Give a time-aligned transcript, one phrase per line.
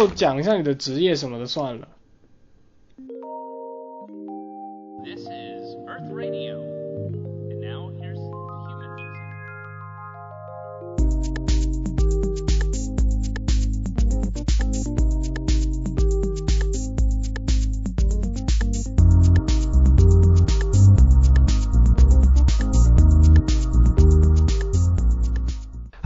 [0.00, 1.88] 就讲一下你的职业什么的算了。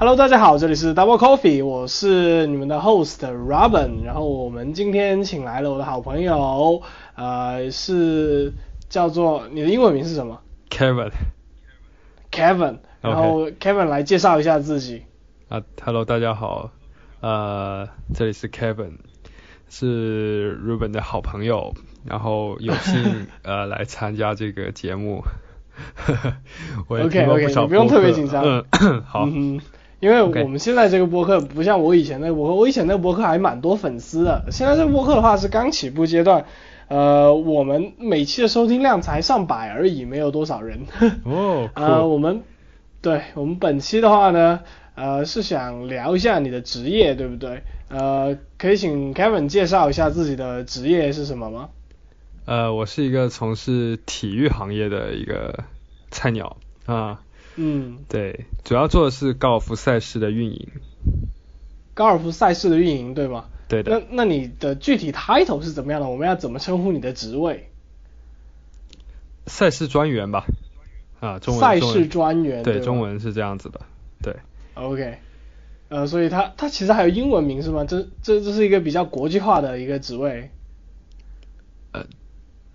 [0.05, 4.05] Hello，大家好，这里是 Double Coffee，我是你们的 host Robin。
[4.05, 6.83] 然后我们今天请来了我的好朋友，
[7.15, 8.53] 呃，是
[8.91, 12.81] 叫做你的英文名是什么 Kevin？Kevin。
[13.01, 15.05] 然后 Kevin 来介绍一下自己。
[15.49, 16.71] 啊，Hello，大家好，
[17.23, 18.99] 呃，这里是 Kevin，
[19.71, 21.73] 是 Ruben 的好朋友，
[22.05, 25.25] 然后有幸 呃来参加这个节目。
[26.89, 28.45] 我也 OK 听过 OK，不少你不用特别紧张。
[28.45, 28.63] 嗯，
[29.09, 29.61] 好，嗯哼，
[30.05, 36.45] 因为我们现在这个播客不像我以前那个播客，我以前那个播客还蛮多粉丝的，现在这个播客的话是刚起步阶段，
[36.89, 40.81] 呃，我们每期的收听量才上百而已，没有多少人。
[41.25, 42.43] 哦， 呃我们
[43.01, 44.61] 对我们本期的话呢，
[44.95, 47.63] 呃，是想聊一下你的职业，对不对？
[47.89, 51.71] 呃，可以请 Kevin 介绍一下自己的职业是什么吗？
[52.45, 55.65] 呃，我是一个从事体育行业的一个
[56.11, 57.23] 菜鸟啊，
[57.57, 60.69] 嗯，对，主要做的是高尔夫赛事的运营，
[61.95, 63.47] 高尔夫赛事的运营，对吗？
[63.69, 66.09] 对的那那你的具体 title 是怎么样的？
[66.09, 67.71] 我们要怎么称呼你的职位？
[69.47, 70.47] 赛事专员吧，
[71.21, 73.81] 啊，中文赛事专员对，对中文是这样子的，
[74.23, 74.37] 对。
[74.75, 75.19] OK，
[75.89, 77.85] 呃，所以他他其实还有英文名是吗？
[77.85, 80.51] 这这这是一个比较国际化的一个职位。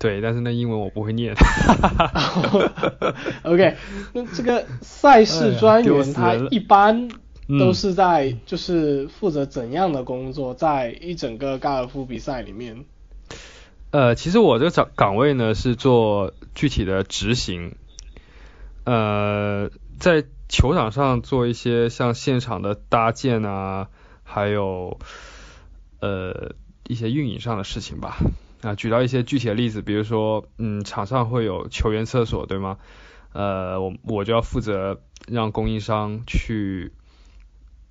[0.00, 1.34] 对，但是那英文我不会念。
[3.44, 3.76] OK，
[4.14, 7.10] 那这个赛事专员他一般
[7.46, 12.86] 嗯都是在就是负责怎样的工作，在一整个高尔夫比赛里面？
[13.90, 17.74] 呃，其实我这个岗岗位呢是做具体的执行，
[18.84, 23.88] 呃，在球场上做一些像现场的搭建啊，
[24.22, 24.98] 还有
[26.00, 26.52] 呃
[26.86, 28.16] 一些运营上的事情吧。
[28.62, 32.78] 啊，举到一些具体的例子，比如说，嗯，场上会有球员厕所，对吗？
[33.32, 36.92] 呃，我我就要负责让供应商去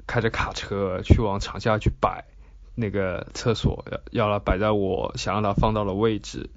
[0.05, 2.25] 开着卡车去往场下去摆
[2.75, 6.49] 那个厕所，要要它摆在我想让它放到的位置，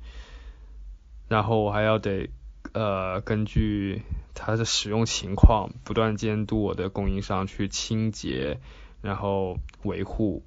[1.28, 2.28] 然后我还要得
[2.74, 4.02] 呃根据
[4.34, 8.58] 它的使用情况，不断监督我的供应商去清洁，
[9.00, 10.42] 然后维护，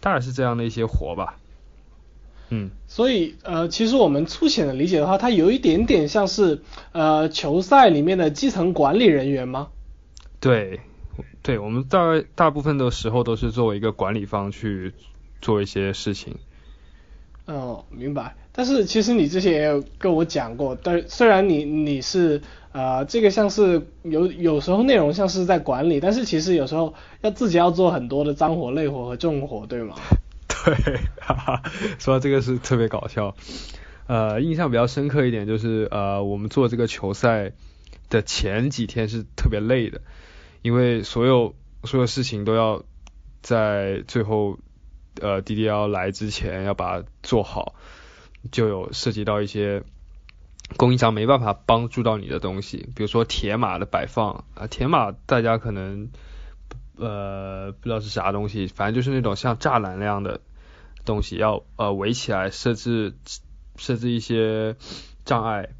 [0.00, 1.38] 当然是这样的一些活吧。
[2.50, 9.68] 嗯，所以呃，其实我们粗浅的理解的话，它有一点点像是呃球赛里面的基层管理人员吗？
[10.40, 10.80] 对，
[11.42, 14.92] 对，我们大大部分的时候都是作为一个管理方去
[15.40, 16.36] 做一些事情。
[17.44, 18.36] 哦，明白。
[18.52, 22.40] 但是其实你之前也有跟我讲过，但虽然你你是
[22.72, 29.94] 呃这个像是有有时候内容像是在管理，但是其实有时候要自己要做很多的脏活累活和重活，对吗？
[30.64, 31.62] 对，哈哈，
[31.98, 33.34] 说到这个是特别搞笑。
[34.06, 37.52] 呃，印象比较深刻一点就是呃，我们做这个球赛
[38.08, 40.00] 的前几天是特别累的，
[40.62, 41.54] 因为所有
[41.84, 42.82] 所有事情都要
[43.42, 44.58] 在最后
[45.20, 47.74] 呃 DDL 来之前要把它做好，
[48.50, 49.82] 就有涉及到一些
[50.78, 56.08] 供应商没办法帮助到你的东西，比如说铁马的摆放啊，铁马大家可能
[56.96, 60.40] 呃不知道是啥东西，反正就是那种像栅栏那样的
[61.08, 63.16] 东西，要呃围起来设置
[63.76, 64.76] 设置一些
[65.24, 65.70] 障碍，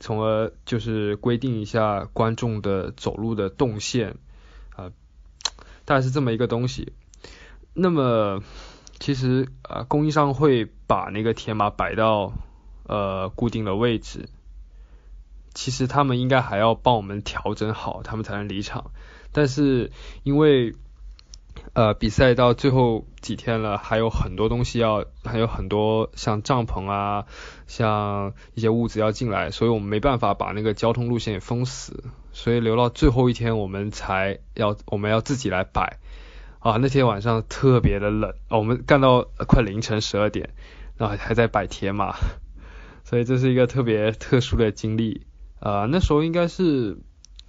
[0.00, 4.16] 从而就是规定一下观众的走路的动线
[4.74, 4.90] 啊、
[5.84, 6.92] 大概是这么一个东西。
[7.74, 8.42] 那么
[8.98, 12.32] 其实啊、呃供应商会把那个铁马摆到
[12.84, 14.30] 呃固定的位置，
[15.52, 18.90] 其实他们应该还要帮我们调整好，他们才能离场。
[19.32, 20.74] 但是因为
[21.78, 27.26] 呃比赛到最后几天了，还有很多东西要，还有很多像帐篷啊，
[27.68, 32.02] 像一些物资要进来，所以我们没办法把那个交通路线封死，
[32.32, 36.00] 所以留到最后一天我们才要我们要自己来摆。
[36.58, 40.50] 啊，那天晚上特别的冷，我们干到快凌晨十二点，
[40.96, 42.16] 然后还在摆铁马，
[43.04, 45.28] 所以这是一个特别特殊的经历。
[45.60, 46.98] 啊、那时候应该是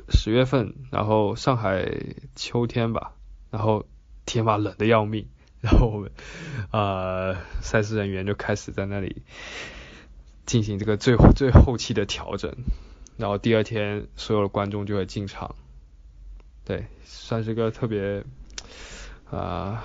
[0.08, 1.92] 十月份，然后上海
[2.36, 3.14] 秋天吧，
[3.50, 3.88] 然后
[4.30, 5.28] 天嘛冷的要命，
[5.60, 6.12] 然后我们
[6.72, 9.24] 呃赛事人员就开始在那里
[10.46, 12.54] 进行这个最最后期的调整，
[13.18, 15.56] 然后第二天所有的观众就会进场，
[16.64, 18.24] 对，算是个特别
[19.32, 19.84] 啊、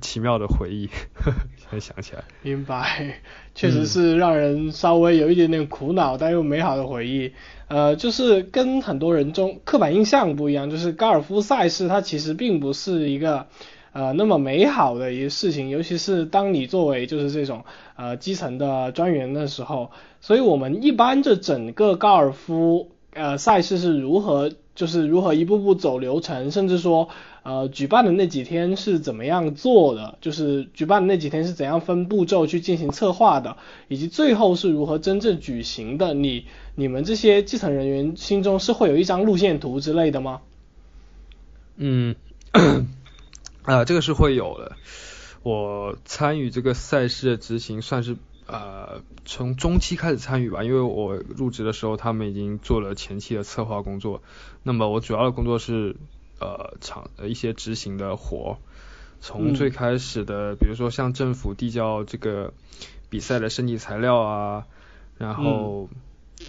[0.00, 0.88] 奇妙的回忆，
[1.56, 2.24] 现在想起来。
[2.42, 3.20] 明白，
[3.54, 7.32] 确实是让人稍微有一点点苦恼，但又美好的回忆。
[7.68, 13.46] 呃，就是跟很多人中刻板印象不一样，就是高尔夫赛事它其实并不是一个
[13.92, 17.64] 呃那么美好的一个事情，尤其是当你作为就是这种
[17.96, 24.50] 呃基层的专员的时候，所以我们一般这整个高尔夫呃赛事是如何
[24.80, 27.10] 就是如何一步步走流程，甚至说
[27.42, 36.46] 呃举办的那几天是怎么样做的，就是举办的那几天是怎样分步骤去进行策划的，以及最后是如何真正举行的，你
[36.76, 40.40] 你们这些基层人员心中是会有一张路线图之类的吗？
[41.76, 42.16] 嗯，
[43.64, 44.72] 啊，这个是会有的。
[45.42, 48.16] 我参与这个赛事的执行，算是
[48.50, 54.22] 呃从中期开始参与吧，因为我入职的时候，他们已经做了前期的策划工作。
[54.64, 55.96] 那么我主要的工作是
[56.40, 58.58] 呃场呃一些执行的活，
[59.20, 59.54] 从嗯。
[59.54, 62.52] 最开始的，比如说向政府递交这个
[63.08, 64.66] 比赛的申请材料啊，
[65.16, 65.88] 然后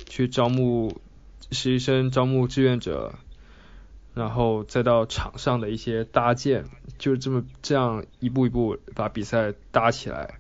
[0.07, 1.00] 去招募
[1.51, 3.13] 实习生、招募志愿者，
[4.15, 6.65] 然后再到场上的一些搭建，
[6.98, 10.39] 就是这么这样一步一步把比赛搭起来，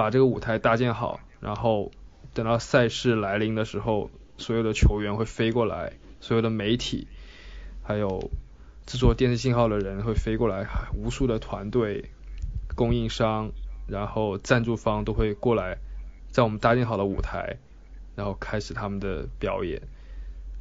[0.00, 1.92] 把这个舞台搭建好，然后
[2.32, 7.06] 等到赛事来临的时候，所有的球员会飞过来，所有的媒体，
[7.82, 8.30] 还有
[8.86, 12.06] 制作电视信号的人会飞过来，无数的团队、
[12.74, 13.50] 供应商，
[13.86, 15.76] 然后赞助方都会过来，
[16.30, 17.58] 在我们搭建好的舞台，
[18.16, 19.82] 然后开始他们的表演。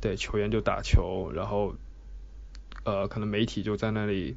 [0.02, 1.76] 对，球员就打球，然后
[2.84, 4.36] 呃，可能媒体就在那里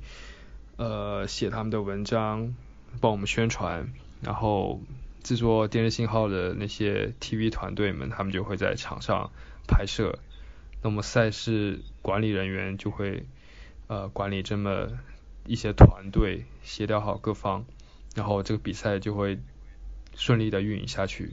[0.77, 2.55] 呃写他们的文章，
[3.01, 4.81] 帮我们宣传，然后
[5.23, 9.31] 制作电视信号的那些 TV 团队们，他们就会在场上
[9.67, 10.19] 拍摄。
[10.83, 13.25] 那么赛事管理人员就会
[13.87, 14.89] 呃管理这么
[15.47, 17.65] 一些团队，协调好各方，
[18.15, 19.39] 然后这个比赛就会
[20.17, 21.33] 顺利的运营下去，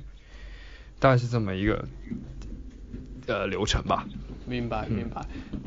[1.00, 1.88] 大概是这么一个
[3.27, 4.07] 呃流程吧。
[4.50, 5.22] 明白嗯明白。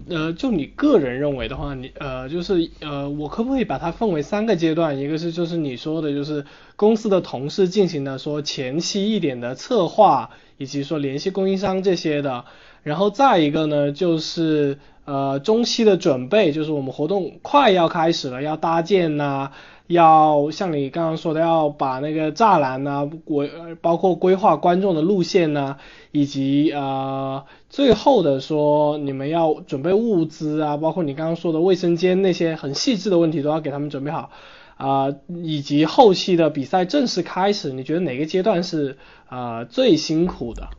[0.08, 4.99] 呃，就你个人认为的话，你呃就是呃，我可不可以把它分为三个阶段？
[4.99, 6.44] 一个是就是你说的，就是
[6.75, 12.44] 公司的同事进行的说前期一点的策划，以及说联系供应商这些的。
[12.82, 19.52] 然后再一个呢，就是呃中期的准备，就是我们活动快要开始了，要搭建呐、
[19.92, 23.50] 要像你刚刚说的，要把那个栅栏呐、规
[23.80, 25.76] 包括规划观众的路线呐、
[26.10, 34.30] 以及呃最后的说你们要准备物资啊，包括你刚刚说的卫生间那些很细致的问题都要给他们准备好
[34.76, 38.98] 啊、以及后期的比赛正式开始，你觉得哪个阶段是
[39.28, 40.70] 啊、呃最辛苦的？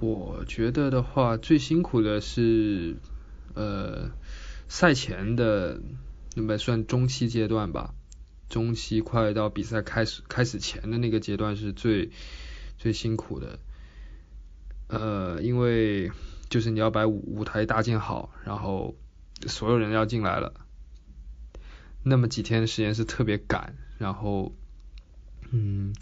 [0.00, 2.96] 我觉得的话，最辛苦的是
[3.54, 4.10] 呃
[4.66, 5.78] 赛前的，
[6.34, 7.94] 那么算中期阶段吧。
[8.48, 12.10] 中期快到比赛开始开始前的那个阶段是最
[12.76, 13.58] 最辛苦的。
[14.88, 16.12] 呃，因为
[16.50, 18.94] 就是你要把舞舞台搭建好，然后
[19.46, 20.52] 所有人要进来了，
[22.02, 24.54] 那么几天的时间是特别赶，然后
[25.50, 25.94] 嗯。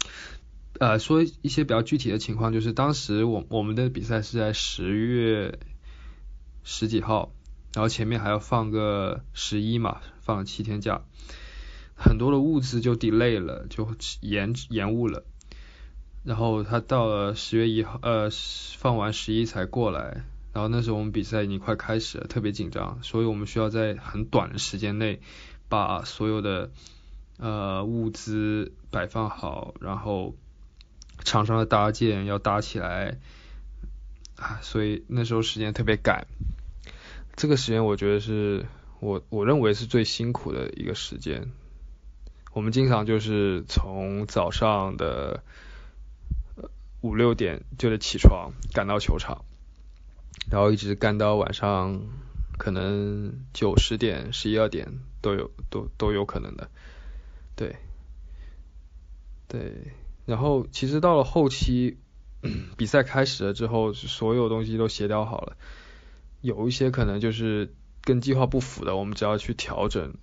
[0.79, 5.59] 呃，说一些比较具体的情况，就是当时我我们的比赛是在十月
[6.63, 7.31] 十几号，
[7.75, 11.01] 然后前面还要放个十一嘛，放了七天假，
[11.95, 13.87] 很多的物资就 delay 了，就
[14.21, 15.23] 延延误了。
[16.23, 18.29] 然后他到了十月一号，呃，
[18.77, 25.19] 放完十一才过来，然后那时候我们比赛已经快开始了，特别紧张，所以我们需要在很短的时间内
[25.67, 26.71] 把所有的
[27.37, 30.33] 呃物资摆放好，然后
[31.25, 33.17] 场上的搭建要搭起来
[34.37, 36.25] 啊，所以那时候时间特别赶。
[37.35, 38.65] 这个时间我觉得是
[39.03, 41.51] 我我认为是最辛苦的一个时间。
[42.53, 45.43] 我们经常就是从早上的
[47.01, 49.43] 五六点就得起床赶到球场，
[50.49, 52.01] 然后一直干到晚上
[52.57, 56.69] 可能九十点、十一二点都有都都有可能的。
[57.55, 57.75] 对，
[59.47, 59.91] 对。
[60.25, 61.97] 然后其实到了后期，
[62.77, 65.57] 比赛开始了之后，所有东西都协调好了，
[66.39, 70.13] 有一些可能就是跟计划不符的，我们只要去调整，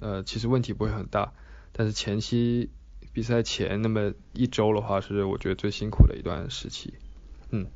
[0.00, 1.32] 呃，其实问题不会很大。
[1.72, 2.70] 但是前期
[3.12, 6.94] 比赛前那么一周的话，是我觉得最辛苦的一段时期。
[7.50, 7.66] 嗯，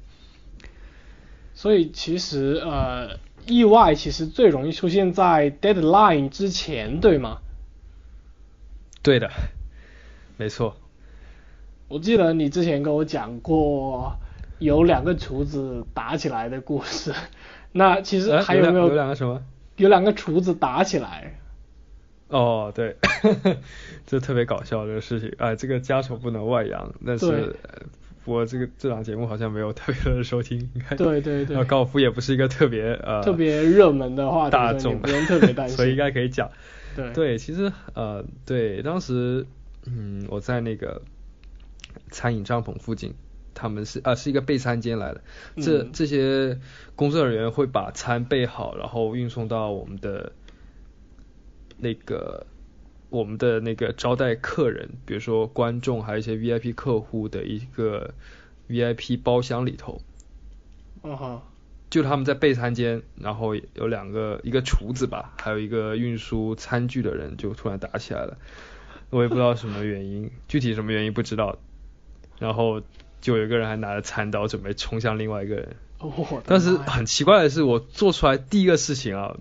[1.55, 7.39] 所以其实呃，意外其实最容易出现在 deadline 之前，对吗？
[9.03, 9.31] 对的，
[10.37, 10.77] 没错。
[11.89, 14.17] 我记得你之前跟我讲过
[14.59, 17.13] 有两个厨子打起来的故事，
[17.73, 19.43] 那其实呃还有没有两有两个什么？
[19.77, 21.39] 有两个厨子打起来？
[22.29, 22.97] 哦，对，
[24.07, 27.27] 这特别搞笑这个事情，哎，这个家丑不能外扬，但是
[27.63, 27.83] 呃
[28.25, 35.75] 我这个这档节目好像没有特别多人收听，应该对对对呃高尔夫也不是一个特别呃特别热门的话题，大众，不用特别担心。
[35.79, 36.51] 所以应该可以讲。
[36.95, 39.47] 对对，其实呃，对，当时
[39.87, 41.03] 嗯，我在那个
[42.11, 43.15] 餐饮帐篷附近，
[43.61, 45.21] 他们是啊、是一个备餐间来的，
[45.57, 46.59] 这嗯这些
[46.97, 50.33] 工作人员会把餐备好，然后运送到我们的
[51.77, 52.47] 那个
[53.11, 58.15] 我们的那个招待客人，比如说观众还有一些 VIP 客户的一个
[58.69, 60.01] VIP 包厢里头。
[61.03, 61.43] 嗯哼，
[61.91, 68.39] 就他们在备餐间，然后有两个一个厨子吧，还有一个运输餐具的人就突然打起来了，
[69.11, 71.59] 我也不知道什么原因，具体什么原因不知道。
[72.39, 72.81] 然后
[73.21, 75.77] 就有一个人还拿着餐刀准备冲向另外一个人，
[76.47, 79.37] 但是很奇怪的是，我做出来第一个事情啊，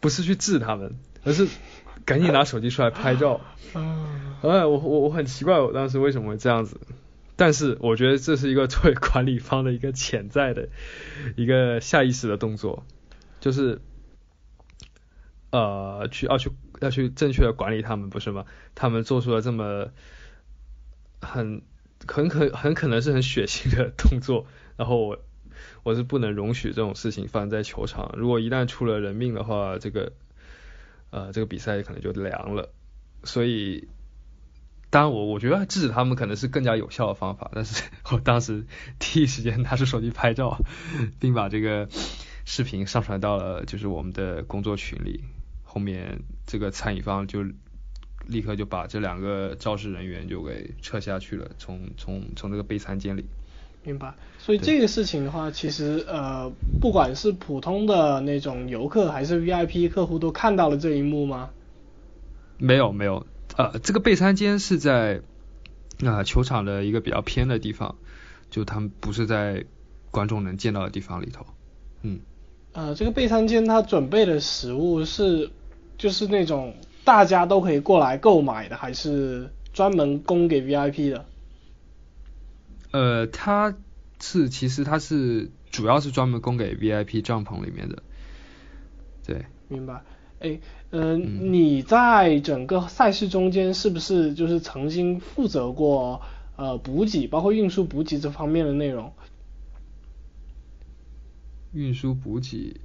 [0.00, 1.46] 不是去治他们，而是
[2.04, 3.40] 赶紧拿手机出来拍照。
[3.74, 6.80] 嗯 哎，我我我很奇怪，我当时为什么会这样子？
[7.36, 10.68] 但是我觉得这是一个作为管理方的一个潜在的
[11.36, 12.84] 一个下意识的动作，
[13.40, 13.80] 就是
[15.52, 16.50] 呃去要去
[16.80, 18.44] 要去正确的管理他们，不是吗？
[18.74, 19.90] 他们做出了这么
[21.20, 21.62] 很
[22.06, 25.18] 很可很可能是很血腥的动作，然后我
[25.82, 28.14] 我是不能容许这种事情发生在球场。
[28.16, 30.12] 如果一旦出了人命的话，这个
[31.10, 32.70] 呃这个比赛可能就凉了。
[33.24, 33.88] 所以，
[34.90, 38.64] 当然我我觉得制止他们可能是更加有效的方法，但是 我当时
[38.98, 40.58] 第一时间拿出手机拍照，
[41.18, 41.88] 并把这个
[42.44, 45.24] 视频上传到了就是我们的工作群里。
[45.64, 47.44] 后面这个餐饮方就
[48.28, 53.24] 立刻就把这两个肇事人员就给撤下去了，从从从这个备餐间里。
[53.82, 54.14] 明白。
[54.38, 61.50] 所以这个事情的话，其实呃，不管是普通的那种游客还是 VIP 客户，都看到了这一幕吗？
[62.58, 65.22] 没有没有，呃，这个备餐间是在
[66.04, 67.96] 啊、球场的一个比较偏的地方，
[68.50, 69.64] 就他们不是在
[70.10, 71.46] 观众能见到的地方里头。
[72.02, 72.20] 嗯，
[72.72, 75.50] 呃，这个备餐间他准备的食物是
[75.96, 76.74] 就是那种
[77.08, 81.24] 大家都可以过来购买的，还是专门供给 VIP 的？
[82.90, 83.74] 呃，它
[84.20, 88.02] 是其实它是主要是专门供给 VIP 帐篷里面的。
[89.26, 90.02] 对，明白。
[90.40, 90.60] 哎，
[90.90, 96.20] 呃，嗯你在整个赛事中间是不是就是曾经负责过
[96.56, 99.14] 呃补给，包括运输补给这方面的内容？
[101.72, 102.78] 运输补给，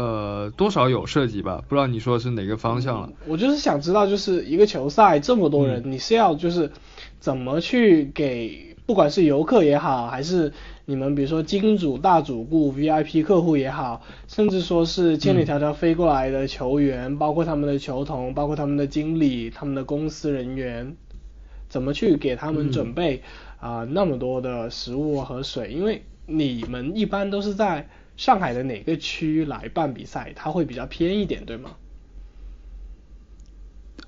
[0.00, 3.12] 呃，多少有涉及吧，不知道你说的是哪个方向了。
[3.26, 6.70] 我就是想知道，就是一个球赛这么多人，嗯你是要就是
[7.18, 10.54] 怎么去给，不管是游客也好，还是
[10.86, 20.96] 你们比如说金主、大主顾、VIP 客户也好，甚至说是千里迢迢飞过来的球员，包括他们的球童，包括他们的经理、他们的公司人员，
[21.68, 23.22] 怎么去给他们嗯准备
[23.60, 25.70] 啊、那么多的食物和水？
[25.70, 27.86] 因为你们一般都是在
[28.20, 30.34] 上海的哪个区来办比赛？
[30.36, 31.78] 它会比较偏一点，对吗？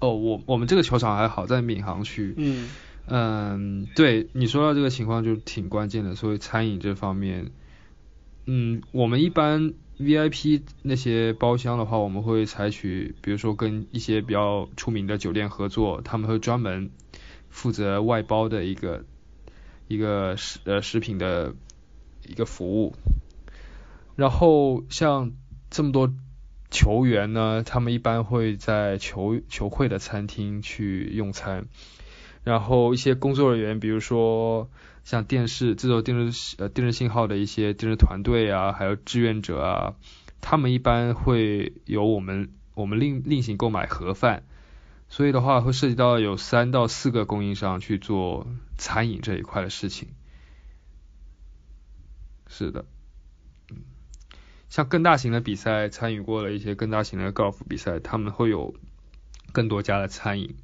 [0.00, 2.34] 哦，我我们这个球场还好，在闵行区。
[2.36, 2.68] 嗯。
[3.06, 7.52] 嗯，对你说到这个情况就挺关键的，所以餐饮这方面，
[8.44, 16.90] 嗯，我们一般 VIP 那些包厢的话，我们会采取，比如说跟一些比较出名的酒店合作，他们会专门
[17.48, 19.06] 负责外包的一个
[19.88, 21.54] 一个食呃食品的
[22.28, 22.94] 一个服务。
[24.16, 25.32] 然后像
[25.70, 26.12] 这么多
[26.70, 31.66] 球员呢，他们一般会在球球会的餐厅去用餐。
[32.44, 34.68] 然后一些工作人员，比如说
[35.04, 39.94] 像电视制作电视呃电视信号的一些电视团队啊，还有志愿者啊，
[40.40, 44.42] 他们一般会由我们我们另另行购买盒饭，
[45.08, 50.08] 所以的话会涉及到有三到四个供应商去做餐饮这一块的事情。
[52.48, 52.84] 是的，
[54.72, 58.74] 像更大型的比赛，参与过了一些更大型的高尔夫比赛，他们会有
[59.52, 60.56] 更多家的餐饮。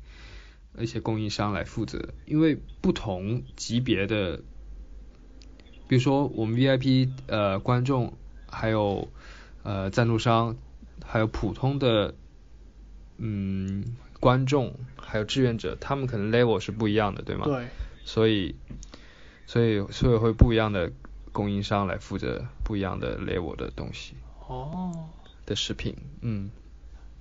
[0.78, 4.40] 一些供应商来负责，因为不同级别的，
[5.88, 8.16] 比如说我们 VIP 呃观众，
[8.48, 9.10] 还有
[9.62, 10.56] 呃赞助商，
[11.04, 12.14] 还有普通的
[13.18, 13.84] 嗯
[14.20, 17.44] 观众，还有志愿者，他们可能 level 是不一样的，对吗？
[17.44, 17.66] 对。
[18.06, 18.54] 所以，
[19.44, 20.92] 所以所以会不一样的
[21.38, 24.14] 供应商来负责不一样的 level 的东西
[24.48, 25.08] 哦。
[25.46, 26.50] 的食品，嗯。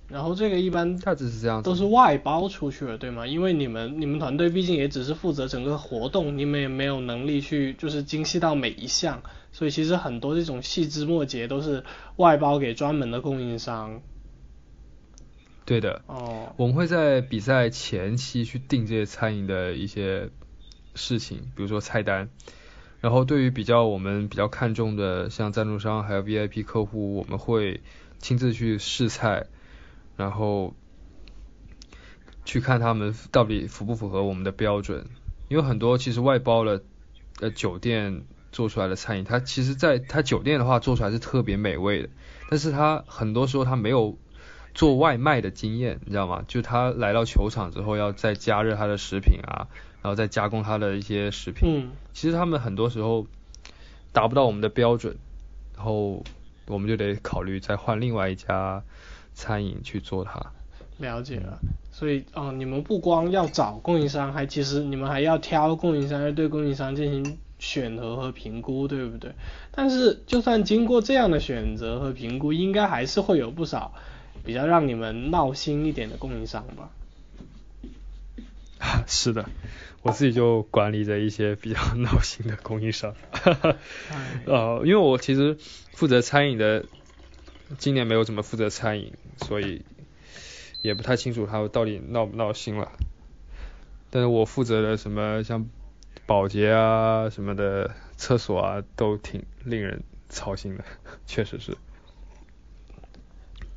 [0.08, 3.28] 然后这个一般大致是这样，都是外包出去了，对吗？
[3.28, 9.22] 因为你们你们团队毕竟也只是负责整个活动，你们也没有能力去就是精细到每一项，
[9.52, 11.84] 所以其实很多这种细枝末节都是
[12.16, 14.02] 外包给专门的供应商。
[15.64, 20.30] 对的，哦，我们会在比赛前期去定这些餐饮的一些
[20.94, 22.30] 事情，比如说菜单。
[23.00, 27.80] 然后对于比较我们比较看重的，像赞助商还有 VIP 客户，我们会
[28.18, 29.46] 亲自去试菜，
[30.16, 30.74] 然后
[32.44, 35.06] 去看他们到底符不符合我们的标准。
[35.48, 36.82] 因为很多其实外包了
[37.40, 42.08] 呃酒店做出来的餐饮，它其实在它酒店的话做出来是特别美味的，
[42.50, 44.18] 但是它很多时候它没有
[44.78, 46.44] 做外卖的经验，你知道吗？
[46.46, 49.66] 就他来到球场之后要再加热他的食品啊，
[50.02, 51.68] 然后再加工他的一些食品。
[51.68, 53.26] 嗯，其实他们很多时候
[54.12, 55.16] 达不到我们的标准，
[55.74, 56.22] 然后
[56.68, 58.84] 我们就得考虑再换另外一家
[59.34, 60.52] 餐饮去做它。
[60.98, 61.58] 了解了。
[61.90, 69.32] 所以，哦，你们不光要找供应商，还其实你们还要挑供应商，要对供应商进行选择和评估，对不对？
[69.72, 73.92] 但是，就算经过这样的选择和评估，应该还是会有不少
[74.44, 76.90] 比较让你们闹心一点的供应商吧？
[79.06, 79.48] 是的，
[80.02, 83.14] 我自己就管理着一些比较 闹心的供应商。
[83.32, 83.76] 哎
[84.46, 85.56] 呃，因为我其实
[85.92, 86.84] 负责餐饮的，
[87.76, 89.82] 今年没有怎么负责餐饮，所以
[90.80, 92.92] 也不太清楚他到底闹不闹心了。
[94.10, 95.68] 但是我负责的什么像
[96.24, 100.84] 保洁啊什么的，厕所啊都挺令人操心的，
[101.26, 101.76] 确实是。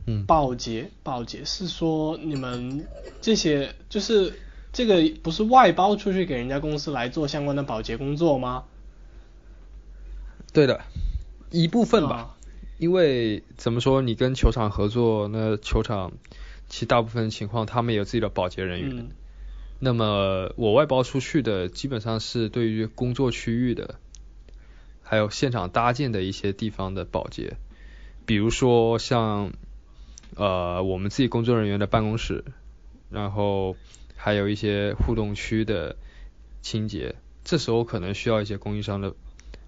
[0.06, 2.88] 嗯，保洁，保洁是说你们
[3.22, 4.34] 这些就是
[4.74, 8.64] 这个不是外包出去给人家公司来做相关的保洁工作吗？
[10.54, 10.82] 对的，
[11.50, 12.16] 一部分吧。
[12.16, 12.38] 啊
[12.78, 16.14] 因为怎么说，你跟球场合作，那球场
[16.68, 18.98] 其实大部分情况他们也有自己的保洁人员。
[18.98, 19.10] 嗯
[19.84, 24.00] 那么我外包出去的基本上是对于工作区域的，
[25.02, 27.58] 还有现场搭建的一些地方的保洁，
[28.28, 29.54] 比如说像
[30.36, 32.44] 呃我们自己工作人员的办公室，
[33.10, 33.76] 然后
[34.16, 35.96] 还有一些互动区的
[36.62, 39.14] 清洁，这时候可能需要一些供应商的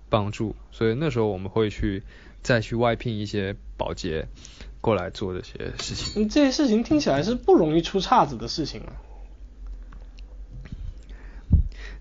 [0.09, 2.03] 帮助，所以那时候我们会去
[2.41, 4.27] 再去外聘一些保洁
[4.79, 6.23] 过来做这些事情。
[6.23, 8.93] 嗯，这些事情听起来是不容易出岔子的事情啊。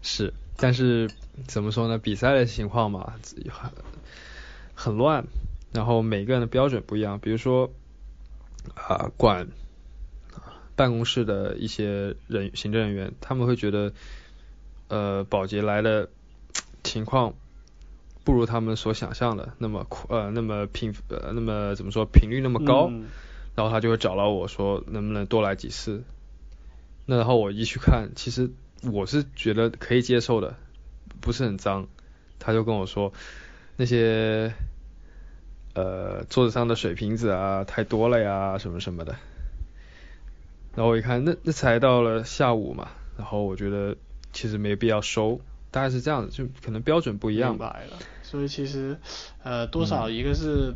[0.02, 1.08] 是，但是
[1.46, 1.96] 怎么说呢？
[1.96, 3.14] 比赛的情况嘛，
[3.48, 3.70] 很
[4.74, 5.24] 很乱，
[5.72, 7.20] 然后每个人的标准不一样。
[7.20, 7.70] 比如说
[8.75, 9.48] 啊、管
[10.77, 13.92] 办公室的一些人行政人员，他们会觉得
[14.88, 16.09] 呃保洁来的
[16.83, 17.35] 情况
[18.25, 23.09] 不如他们所想象的那么呃那么频呃那么怎么说频率那么高，嗯
[23.55, 26.03] 然后他就会找到我说能不能多来几次。
[27.05, 28.51] 那然后我一去看，其实
[28.83, 30.57] 我是觉得可以接受的，
[31.20, 31.88] 不是很脏。
[32.38, 33.12] 他就跟我说
[33.77, 34.55] 那些
[35.74, 39.16] 呃桌子上的水瓶子啊太多了呀什么什么的。
[40.74, 43.96] 然后我一看，那那才到了下午嘛，然后我觉得
[44.32, 47.76] 其实没必要收，大概是这样子，就可能标准不一样吧。
[47.78, 48.02] 明白了。
[48.22, 48.96] 所以其实
[49.42, 50.74] 呃多少一个是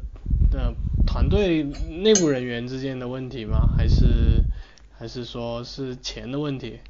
[0.52, 0.74] 呃
[1.06, 3.68] 团队内部人员之间的问题吗？
[3.76, 4.44] 还是
[4.98, 6.80] 还是说是钱的问题？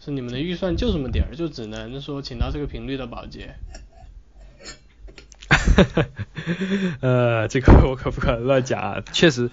[0.00, 3.54] 是你们的预算就这么点儿，就只能说请到这个频率的保洁？
[7.00, 9.02] 呃，这个我可不敢乱讲啊？
[9.12, 9.50] 确实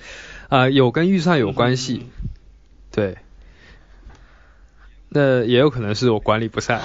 [0.49, 2.29] 啊、有跟预算有关系，嗯
[2.91, 3.17] 对。
[5.13, 6.81] 那也有可能是我管理不善，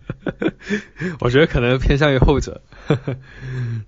[1.20, 2.60] 我觉得可能偏向于后者。
[2.88, 2.98] 对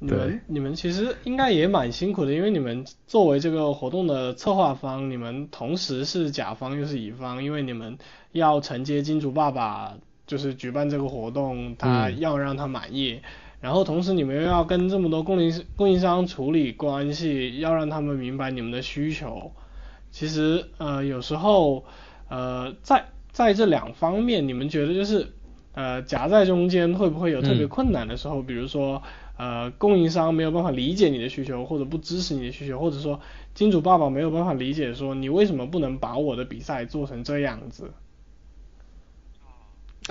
[0.00, 7.98] 你们，你们其实应该也蛮辛苦的，因为你们作为这个活动的策划方，你们同时是甲方又是乙方，因为你们
[8.32, 9.94] 要承接金主爸爸
[10.26, 13.20] 就是举办这个活动，他嗯要让他满意，
[13.64, 19.52] 然后同时你们又要跟这么多供应供应商处理关系，要让他们明白你们的需求。
[20.10, 21.86] 其实呃有时候
[22.28, 25.32] 呃在在这两方面，你们觉得就是
[25.72, 28.42] 呃夹在中间会不会有特别嗯困难的时候？
[28.42, 29.02] 比如说
[29.38, 33.18] 呃供应商没有办法理解你的需求，或者不支持你的需求，或者说
[33.54, 37.90] 金主爸爸没有办法理解说你为什么不能把我的比赛做成这样子？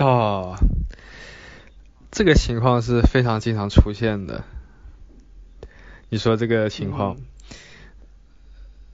[0.00, 0.56] 哦，
[2.14, 4.44] 这个情况是非常经常出现的。
[6.10, 7.16] 你说这个情况，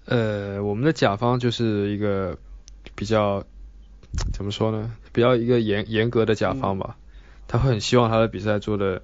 [0.06, 2.38] 呃，我们的甲方就是一个
[2.94, 3.44] 比较
[4.32, 4.96] 怎么说呢？
[5.12, 6.96] 比较一个严严格的甲方吧，
[7.46, 9.02] 他会很希望他的比赛做的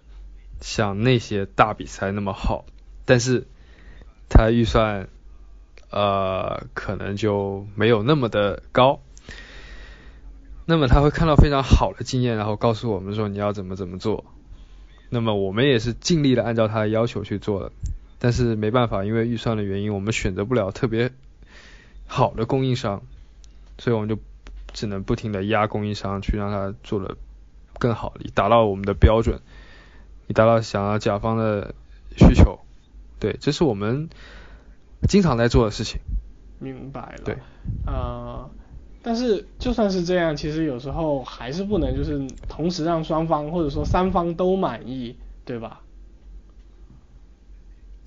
[0.62, 2.64] 像那些大比赛那么好，
[3.04, 3.46] 但是
[4.30, 5.08] 他预算
[5.90, 9.02] 呃可能就没有那么的高。
[10.66, 14.24] 那么他会看到非常好的经验，然后告诉我们说你要怎么怎么做。
[15.08, 17.72] 那么我们也是尽力的按照他的要求去做的，
[18.18, 21.12] 但是没办法，因为预算的原因，我们选择不了特别
[22.06, 23.02] 好的供应商，
[23.78, 24.18] 所以我们就
[24.72, 27.16] 只能不停的压供应商去让他做的
[27.78, 29.40] 更好，以达到我们的标准，
[30.26, 31.76] 以达到想要甲方的
[32.16, 32.58] 需求。
[33.20, 34.08] 对，这是我们
[35.08, 36.00] 经常在做的事情。
[36.58, 37.22] 明白了。
[37.24, 37.36] 对。
[37.86, 38.50] 呃，
[39.08, 45.14] 但是就算是这样，其实有时候还是不能就是同时让双方或者说三方都满意，
[45.44, 45.80] 对吧？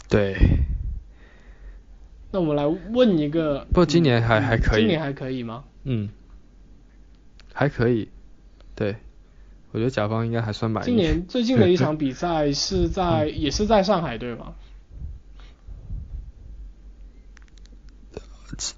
[0.09, 0.35] 对。
[2.31, 4.81] 那我们来问一个，不，今年还还可以。
[4.81, 5.63] 今年还可以吗？
[5.85, 6.09] 嗯，
[7.53, 8.09] 还可以。
[8.75, 8.97] 对，
[9.71, 10.87] 我觉得甲方应该还算满意。
[10.87, 14.53] 今年最近的一场比赛是在， 也是在上海，对吗？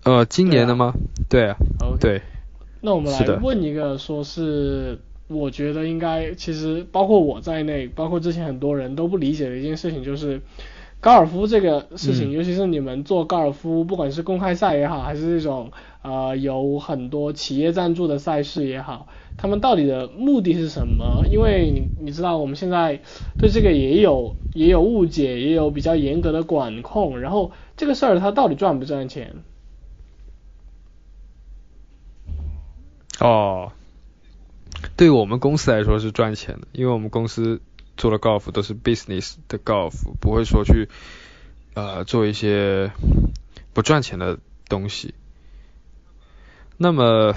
[0.03, 0.93] 呃，今年的吗？
[1.27, 1.57] 对啊。
[1.59, 1.70] 对。
[2.81, 10.41] 那我们来问一个，说是我觉得应该，其实包括我在内，包括之前很多人都不理解的一件事情，就是
[10.99, 21.23] 高尔夫这个事情，尤其是你们做高尔夫，不管是公开赛也好，还是这种呃有很多企业赞助的赛事也好，他们到底的目的是什么？
[21.31, 22.99] 因为你你知道我们现在
[23.37, 29.35] 对这个也有也有误解，也有比较严格的管控，然后这个事儿它到底赚不赚钱？
[33.21, 33.71] 哦，
[34.97, 37.61] 对于我们公司来说是赚钱的，因为我们公司
[37.95, 40.89] 做的高尔夫都是 business 的高尔夫，不会说去
[41.75, 42.91] 呃做一些
[43.73, 45.13] 不赚钱的东西。
[46.77, 47.35] 那么，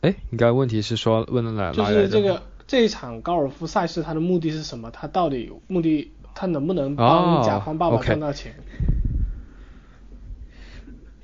[0.00, 1.70] 哎，你刚才问题是说问的哪？
[1.70, 4.90] 就是这个这一场高尔夫赛事，它的目的是什么？
[4.90, 8.56] 它到底目的，它能不能帮甲方爸爸赚到钱？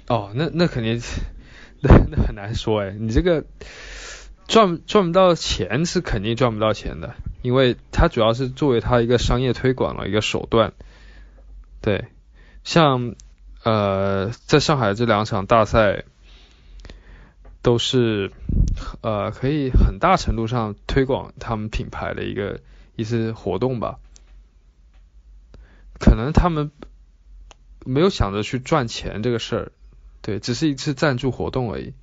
[0.07, 1.01] 哦，那那肯定。
[1.83, 3.45] 那那很难说哎，你这个
[4.49, 10.73] 赚赚不到钱是肯定赚不到钱的，因为它主要是作为它一个商业推广的一个手段。
[11.81, 12.07] 对，
[12.65, 13.15] 像
[13.63, 16.05] 呃在上海这两场大赛
[17.63, 18.33] 都是
[19.01, 22.61] 呃可以很大程度上推广他们品牌的一个
[22.97, 23.99] 一次活动吧。
[26.01, 26.73] 可能他们
[27.85, 29.73] 没有想着去赚钱这个事儿。
[30.29, 31.95] 对，只是一次赞助活动而已。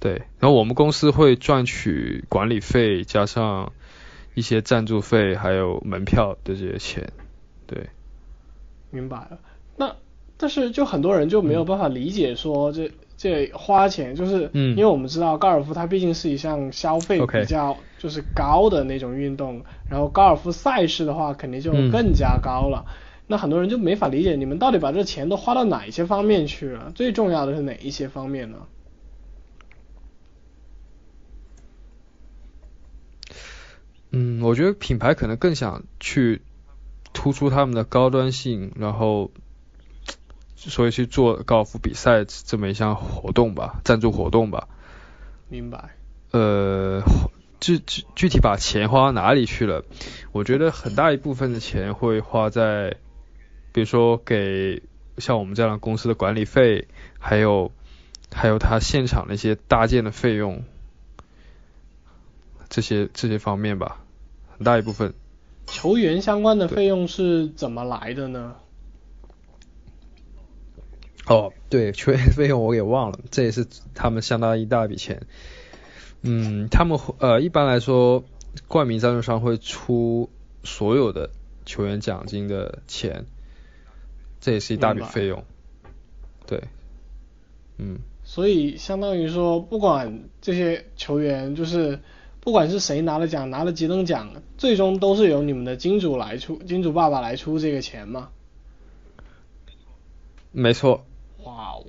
[0.00, 3.72] 对，然后我们公司会赚取管理费，加上
[4.34, 7.12] 一些赞助费，还有门票的这些钱。
[7.68, 7.88] 对，
[8.90, 9.38] 明白了。
[9.76, 9.94] 那
[10.36, 22.86] 但是就很多人就没有办法理解说这这花钱，就是因为我们知道高尔夫它毕竟是一项消费比较就是高的那种运动，然后高尔夫赛事的话肯定就更加高了。
[23.26, 26.92] 那很多人就没法理解，你们到底把这钱都花到哪一些方面去了？
[26.94, 28.58] 最重要的是哪一些方面呢？
[34.12, 36.42] 嗯，我觉得品牌可能更想去
[37.12, 39.30] 突出他们的高端性，然后
[40.54, 44.68] 所以去做高尔夫比赛这么一项活动吧，赞助活动吧。
[45.48, 45.96] 明白。
[46.30, 47.02] 呃。
[47.58, 49.82] 具具具体把钱花到哪里去了？
[50.30, 52.98] 我觉得很大一部分的钱会花在，
[53.76, 54.82] 比如说给
[55.18, 57.72] 像我们这样的公司的管理费，还有
[58.32, 60.64] 还有他现场的一些搭建的费用，
[62.70, 64.02] 这些这些方面吧，
[64.56, 65.12] 很大一部分。
[65.66, 68.56] 球员相关的费用是怎么来的呢？
[71.26, 75.26] 哦，对，球员费用我给忘了，这也是他们相当一大笔钱。
[76.22, 78.24] 嗯，他们呃一般来说，
[78.68, 80.30] 冠名赞助商会出
[80.64, 81.28] 所有的
[81.66, 83.26] 球员奖金的钱，
[84.46, 85.42] 这也是一大笔费用。
[86.46, 86.62] 对，
[87.78, 87.98] 嗯。
[88.22, 91.98] 所以相当于说，不管这些球员，就是
[92.38, 98.28] 不管是谁拿了奖，拿了几等奖，最终都是由你们的金主来出，金主爸爸来出这个钱吗？
[100.52, 101.04] 没错。
[101.42, 101.84] 哇哦。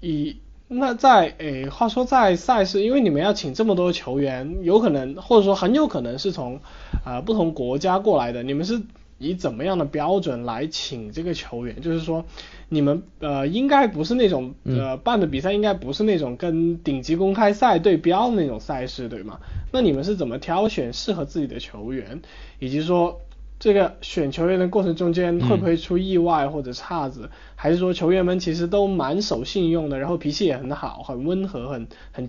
[0.00, 6.60] 以那在诶，话说在赛事，因为你们要请这么多球员，有可能或者说很有可能是从
[7.02, 8.82] 啊不同国家过来的，你们是
[9.18, 11.80] 以怎么样的标准来请这个球员？
[11.80, 12.24] 就是说，
[12.68, 19.38] 你们呃应该不是那种呃办的比赛，应该不是那种跟顶级公开赛对标的那种赛事，对吗？
[19.72, 22.22] 那你们是怎么挑选适合自己的球员，
[22.58, 23.20] 以及说？
[23.58, 27.30] 这个选球员的过程中间会不会出意外或者岔子？
[27.54, 32.26] 还是说球员们其实都蛮守信用的，然后脾气也很好，很温和，很很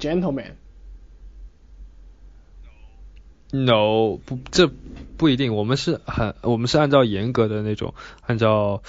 [3.53, 4.67] No，不，这
[5.17, 5.55] 不一定。
[5.55, 7.93] 我们是很，我们是按照严格的那种，
[8.25, 8.81] 按照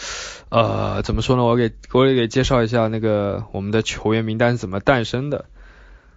[0.48, 1.44] 呃怎么说呢？
[1.44, 5.44] 我给我也给介绍一下那个我们的球员名单是怎么诞生的。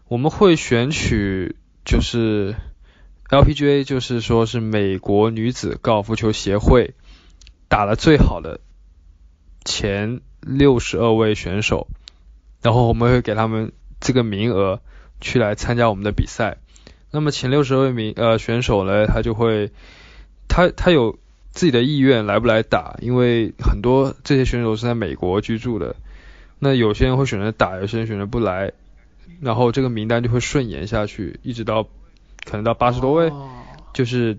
[0.07, 2.55] 我们会选取就是。
[3.29, 6.93] LPGA 就是说是美国女子高尔夫球协会
[7.67, 8.61] 打的最好的
[9.65, 11.89] 前六十二位选手，
[12.61, 14.79] 然后我们会给他们这个名额
[15.19, 16.59] 去来参加我们的比赛。
[17.11, 19.71] 那么前六十位名呃选手呢，他就会
[20.47, 21.17] 他他有
[21.51, 25.95] 自己的意愿来不来打，因为很多这些选手是在美国居住的，
[26.59, 28.73] 那有些人会选择打，有些人选择不来，
[29.41, 31.83] 然后这个名单就会顺延下去，一直到
[32.45, 33.49] 可能到八十多位，哦
[33.93, 34.37] 就是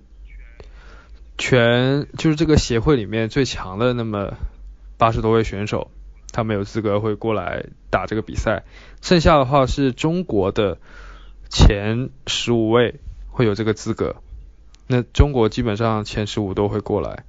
[1.36, 4.34] 全就是这个协会里面最强的那么
[4.96, 5.90] 八十多位选手，
[6.32, 8.62] 他们有资格会过来打这个比赛。
[9.00, 10.78] 剩下的话是中国的
[11.48, 12.96] 前十五位
[13.30, 14.16] 会有这个资格，
[14.86, 17.24] 那中国基本上前十五都会过来。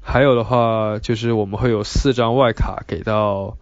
[0.00, 3.56] 还有的话就是我们会有四张外卡给到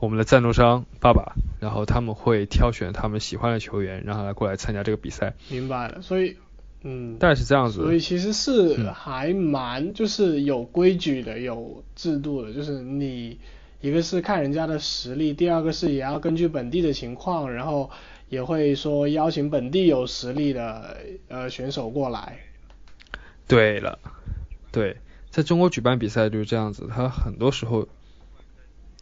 [0.00, 5.34] 我们的赞助商爸爸，然后他们会挑选他们喜欢的球员，让他来过来参加这个比赛。
[5.48, 6.36] 明白了，所以
[6.82, 7.82] 嗯，大概是这样子。
[7.82, 13.38] 所以其实是嗯还蛮就是有规矩的，有制度的，就是你
[13.80, 17.90] 一个是看人家的实力，第二个是也要根据本地的情况，然后
[18.34, 20.96] 也会说邀请本地有实力的
[21.28, 22.40] 呃选手过来。
[23.46, 24.00] 对了，
[24.72, 24.96] 对，
[25.30, 27.86] 在中国举办比赛就是这样子，他很多时候，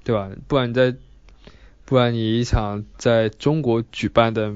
[0.05, 0.31] 对吧？
[0.47, 0.95] 不然你在，
[1.87, 4.53] 不然你一场在中国举办的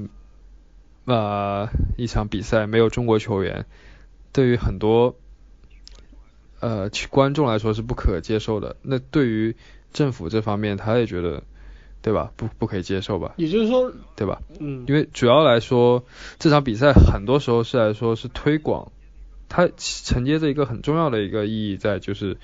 [1.05, 3.65] 呃一场比赛没有中国球员，
[4.31, 5.15] 对于很多
[6.59, 8.75] 呃观众来说是不可接受的。
[8.83, 9.55] 那对于
[9.91, 11.43] 政府这方面，他也觉得，
[12.07, 12.31] 对吧？
[12.37, 13.33] 不不可以接受吧？
[13.35, 14.41] 也就是说，对吧？
[14.61, 16.05] 嗯，因为主要来说，
[16.39, 18.93] 这场比赛很多时候是来说是推广，
[19.49, 22.37] 它承接着一个很重要的一个意义在，就是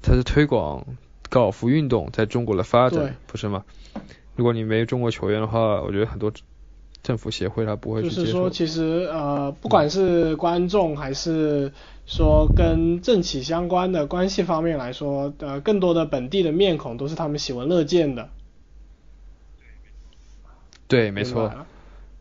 [0.00, 0.86] 它是推广
[1.28, 3.64] 高尔夫运动在中国的发展，不是吗？
[4.36, 6.32] 如果你没有中国球员的话，我觉得很多
[7.02, 8.50] 政府协会他不会去接受就是说，。
[8.50, 11.72] 其实呃，不管是观众还是
[12.06, 18.28] 说跟政企相关的关系方面来说，呃，更多的本地的面孔都是他们喜闻乐见的。
[20.90, 21.50] 对，没错。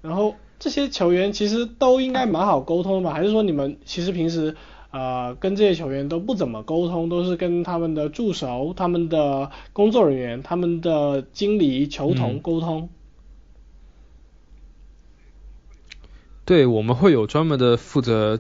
[0.02, 3.14] 然后这些球员其实都应该蛮好沟通的吧？
[3.14, 4.56] 还是说你们其实平时
[4.92, 12.90] 呃跟这些球员都不怎么沟通，都是跟他们的助手、他们的工作人员、他们的经理、球童嗯沟通？
[16.46, 18.40] 对，我们会有专门的负责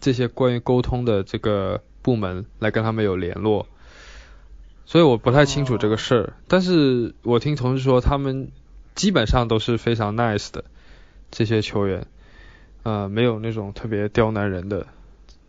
[0.00, 3.66] 这些关于沟通的这个部门来跟他们有联络，
[4.84, 8.50] 所以我不太清楚这个事儿，但是我听同事说他们
[8.96, 10.64] 基本上都是非常 nice 的
[11.30, 12.06] 这些球员，
[12.82, 14.88] 呃，没有那种特别刁难人的，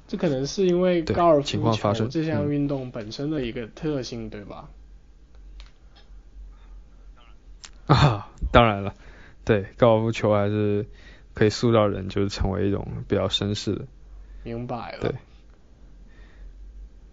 [0.07, 4.69] 这可能是因为高尔夫球这项嗯运动本身的一个特性，对吧？
[7.87, 8.93] 啊，当然了，
[9.45, 10.85] 对，高尔夫球还是
[11.33, 13.85] 可以塑造人，就是成为一种比较绅士的，
[14.43, 14.99] 明白了。
[14.99, 15.15] 对。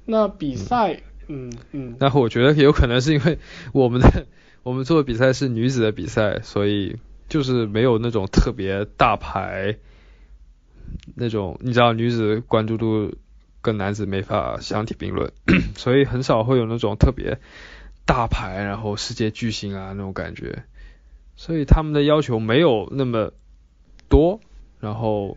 [0.07, 3.39] 那比赛，嗯嗯，然后我觉得有可能是因为
[3.73, 4.27] 我们的
[4.65, 6.99] 我们做的比赛是女子的比赛，所以
[7.29, 9.77] 就是没有那种特别大牌
[11.15, 13.15] 那种，你知道女子关注度
[13.61, 15.33] 跟男子没法相提并论，
[15.77, 17.39] 所以很少会有那种特别
[18.07, 20.65] 大牌，然后世界巨星啊那种感觉，
[21.37, 23.33] 所以他们的要求没有那么
[24.09, 24.41] 多，
[24.81, 25.37] 然后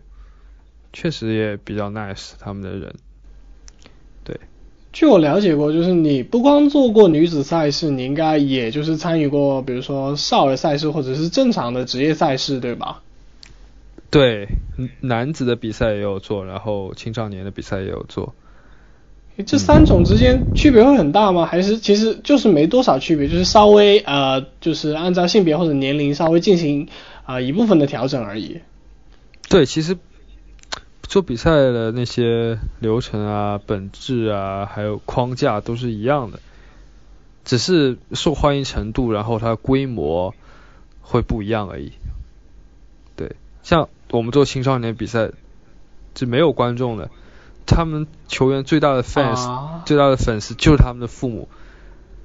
[0.94, 2.94] 确实也比较 nice 他们的人，
[4.92, 13.02] 据我了解过，就是你不光做过女子赛事，你应该也就是参与过，比如说少儿赛事或者是正常的职业赛事，对吧？
[14.10, 18.34] 对，嗯男子的比赛也有做，然后青少年的比赛也有做。
[19.46, 21.46] 这三种之间区别会很大吗？
[21.46, 26.88] 还是其实就是没多少区别，就是稍微呃，就是按照性别或者年龄稍微进行
[27.24, 28.60] 啊、呃一部分的调整而已。
[29.48, 29.96] 对，其实
[31.08, 36.38] 做比赛的那些流程啊、本质啊，还有框架都是一样的，
[37.46, 40.34] 只是受欢迎程度，然后它规模
[41.00, 41.92] 会不一样而已。
[43.16, 45.30] 对，像我们做青少年比赛
[46.14, 47.10] 是没有观众的，
[47.64, 49.82] 他们球员最大的 fans、啊。
[49.86, 51.48] 最大的粉丝就是他们的父母。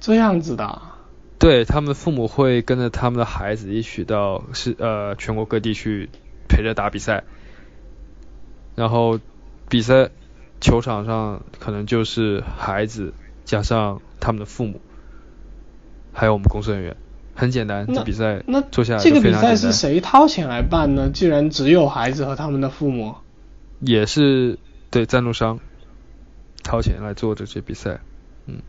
[0.02, 0.98] 这样子的啊，
[1.40, 6.10] 对他们父母会跟着他们的孩子一起到是呃全国各地去
[6.50, 7.24] 陪着打比赛，
[8.76, 9.20] 然后
[9.70, 10.10] 比赛
[10.62, 13.14] 球场上可能就是孩子
[13.46, 14.82] 加上他们的父母，
[16.12, 16.96] 还有我们工作人员，
[17.36, 21.10] 很简单，那这比赛那做下来这个比赛是谁掏钱来办呢？
[21.14, 23.16] 既然只有孩子和他们的父母，
[23.80, 24.58] 也是
[24.90, 25.60] 对赞助商
[26.64, 28.00] 掏钱来做这些比赛，
[28.48, 28.62] 嗯。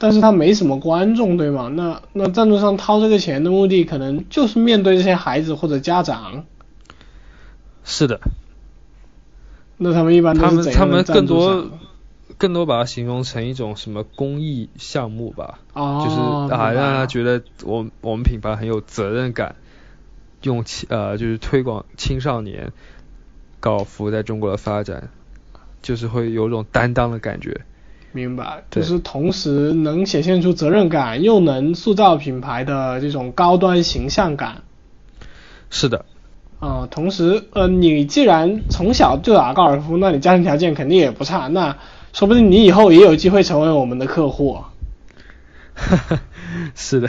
[0.00, 1.68] 但是他没什么观众，对吗？
[1.74, 6.44] 那那赞助商掏这个钱的目的，可能就是面对这些孩子或者家长。
[7.84, 8.20] 是的，
[9.78, 11.70] 那他们一般他们他们更多
[12.36, 16.20] 更多把它形容成一种什么公益项目吧，哦就是
[16.54, 19.56] 啊让他了觉得我我们品牌很有责任感，
[20.42, 22.72] 用青呃就是推广青少年
[23.60, 25.08] 高尔夫在中国的发展，
[25.80, 27.60] 就是会有种担当的感觉。
[28.10, 34.62] 明白，就是同时能显现出责任感，又能塑造品牌的这种高端形象感。
[35.70, 36.04] 是的，
[36.60, 41.78] 啊、同时，呃，你既然从小就打高尔夫，那你家庭条件肯定也不差，那
[42.12, 44.58] 说不定你以后也有机会成为我们的客户。
[46.74, 47.08] 是的。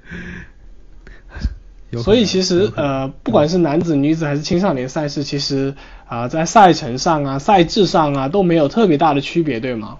[1.91, 5.73] 有可所以其实呃，不管是男子、女子还是青少年赛事，其实
[6.07, 9.97] 啊、在赛程上啊、赛制上啊都没有特别大的区别，对吗？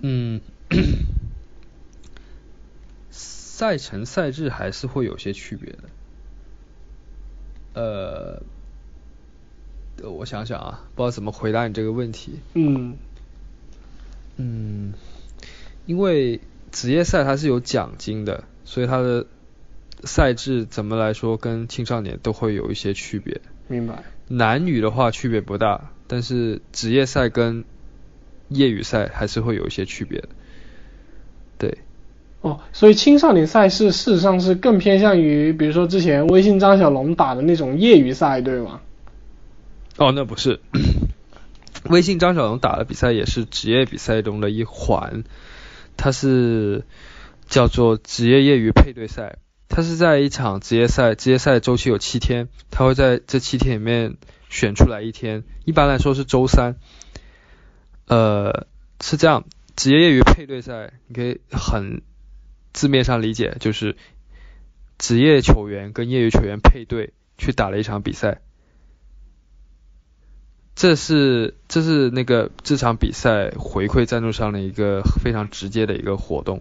[0.00, 0.40] 嗯，
[3.10, 5.78] 赛程赛制还是会有些区别的。
[7.76, 8.42] 呃，
[10.02, 12.40] 呃我想想啊，不知道怎么回答你这个问题。
[12.54, 12.96] 嗯，
[14.36, 14.94] 嗯，
[15.84, 16.40] 因为
[16.72, 19.26] 职业赛它是有奖金的，所以它的
[20.04, 23.42] 赛制怎么来说跟青少年都会有一些区别。
[23.68, 24.02] 明白。
[24.28, 27.64] 男女的话区别不大，但是职业赛跟
[28.48, 30.28] 业余赛还是会有一些区别的。
[31.58, 31.78] 对，
[32.40, 38.80] 哦，所以青少年赛事事实上是更偏向于，比如说之前微信张小龙打的那种业余赛，对吗？
[39.96, 40.60] 哦，那不是，
[41.90, 45.24] 微信张小龙打的比赛也是职业比赛中的一环，
[45.96, 46.84] 它是
[47.48, 49.38] 叫做职业业余配对赛。
[49.68, 54.16] 它是在一场职业赛，职业赛周期有七天，他会在这七天里面
[54.48, 56.76] 选出来一天，一般来说是周三。
[58.06, 58.68] 呃，
[59.00, 59.44] 是这样，
[59.74, 62.02] 职业业余配对赛，你可以很
[62.76, 63.96] 字面上理解，就是
[64.98, 68.42] 职业球员跟业余球员配对去打了一场比赛。
[70.74, 76.60] 这是这是那个这场比赛回馈赞助商的一个非常直接的一个活动。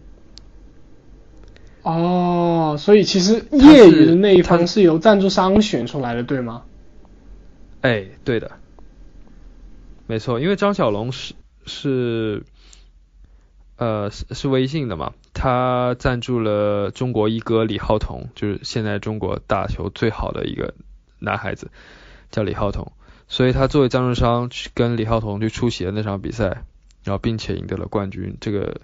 [1.81, 6.63] 哦，所以其实业余的那一方是由赞助商选出来的，对吗？
[7.81, 8.51] 哎，对的，
[10.07, 11.33] 没错，因为张小龙是
[11.65, 12.43] 是
[13.75, 20.73] 呃是是微信的嘛，他赞助了中国一哥李浩彤，就是现在中国打球最好的一个
[21.19, 21.69] 男孩子，
[22.31, 22.93] 叫李浩彤，
[23.27, 26.63] 所以他作为赞助商去跟李浩彤去出席了那场比赛，
[27.03, 28.79] 然后并且赢得了冠军，这个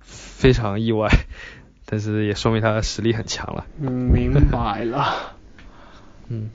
[0.00, 1.08] 非常意外，
[1.84, 3.66] 但是也说明他的实力很强了。
[3.78, 5.36] 嗯，明白了。
[6.28, 6.48] 嗯，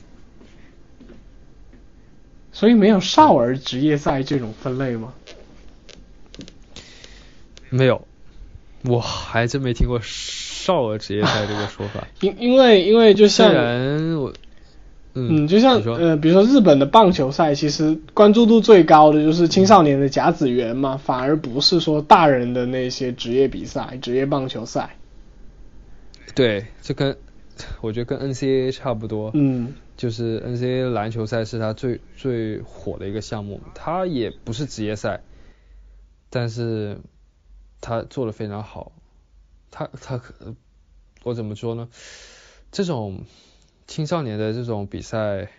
[2.52, 5.14] 所以没有少儿职业赛这种分类吗？
[7.70, 8.08] 没有，
[8.84, 12.08] 我还真没听过少儿职业赛这个说法。
[12.22, 14.34] 因因为因为就虽像然我，
[15.14, 24.96] 嗯，嗯，就像呃，比如说日本的棒球赛，其实关注度最高的就是青少年的甲子园嘛，反而不是说大人的那些职业比赛、职业棒球赛。
[26.36, 27.18] 对，这跟
[27.82, 35.22] 我觉得跟 NCAA 差不多，嗯，就是 NCAA 篮球赛是它最最火的一个项目，它也不是职业赛，
[36.30, 37.00] 但是
[37.82, 38.92] 它做的非常好，
[39.72, 40.56] 他他可
[41.24, 41.90] 我怎么说呢？
[42.72, 43.26] 这种
[43.88, 45.50] 青少年的这种比赛，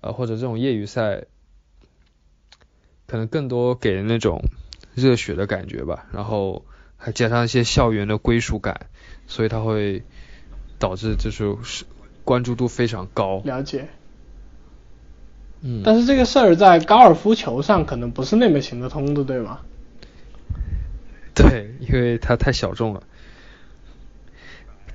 [0.00, 1.24] 呃或者这种业余赛，
[3.06, 4.42] 可能更多给人那种
[4.94, 6.64] 热血的感觉吧，然后
[6.96, 8.86] 还加上一些校园的归属感，
[9.26, 10.02] 所以它会
[10.78, 11.84] 导致就是是
[12.24, 13.42] 关注度非常高。
[13.44, 13.88] 了解。
[15.62, 19.60] 嗯，但是这个事儿在高尔夫球上可能不是那么行得通的，对吗？
[21.34, 23.02] 对，因为它太小众了，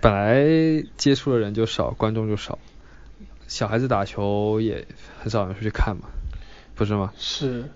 [0.01, 2.59] 本来接触的人就少，观众就少，
[3.47, 4.85] 小孩子打球也
[5.21, 6.09] 很少人去看嘛，
[6.75, 7.13] 不是吗？
[7.17, 7.69] 是，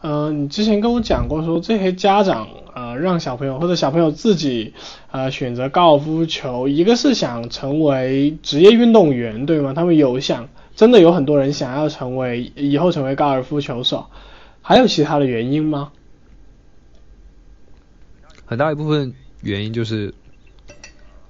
[0.00, 4.74] 呃，你之前跟我讲过说这些家长呃让小朋友或者小朋友自己
[5.10, 9.72] 呃选择高尔夫球，一个是想成为职业运动员，对吗？
[9.74, 14.06] 他们有想，真的有很多人想要成为以后成为高尔夫球手，
[14.60, 15.92] 还有其他的原因吗？
[18.46, 20.14] 很大一部分原因就是，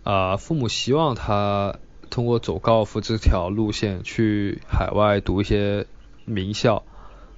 [0.03, 1.77] 啊、父母希望他
[2.11, 5.87] 通过走高尔夫这条路线去海外读一些
[6.25, 6.83] 名校，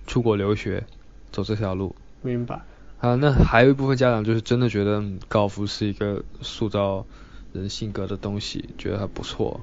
[0.07, 0.85] 出国留学，
[1.31, 1.95] 走这条路。
[2.23, 2.63] 明白。
[3.01, 7.05] 啊，那还有一部分家长就是真的觉得嗯高尔夫是一个塑造
[7.53, 9.61] 人性格的东西，觉得还不错，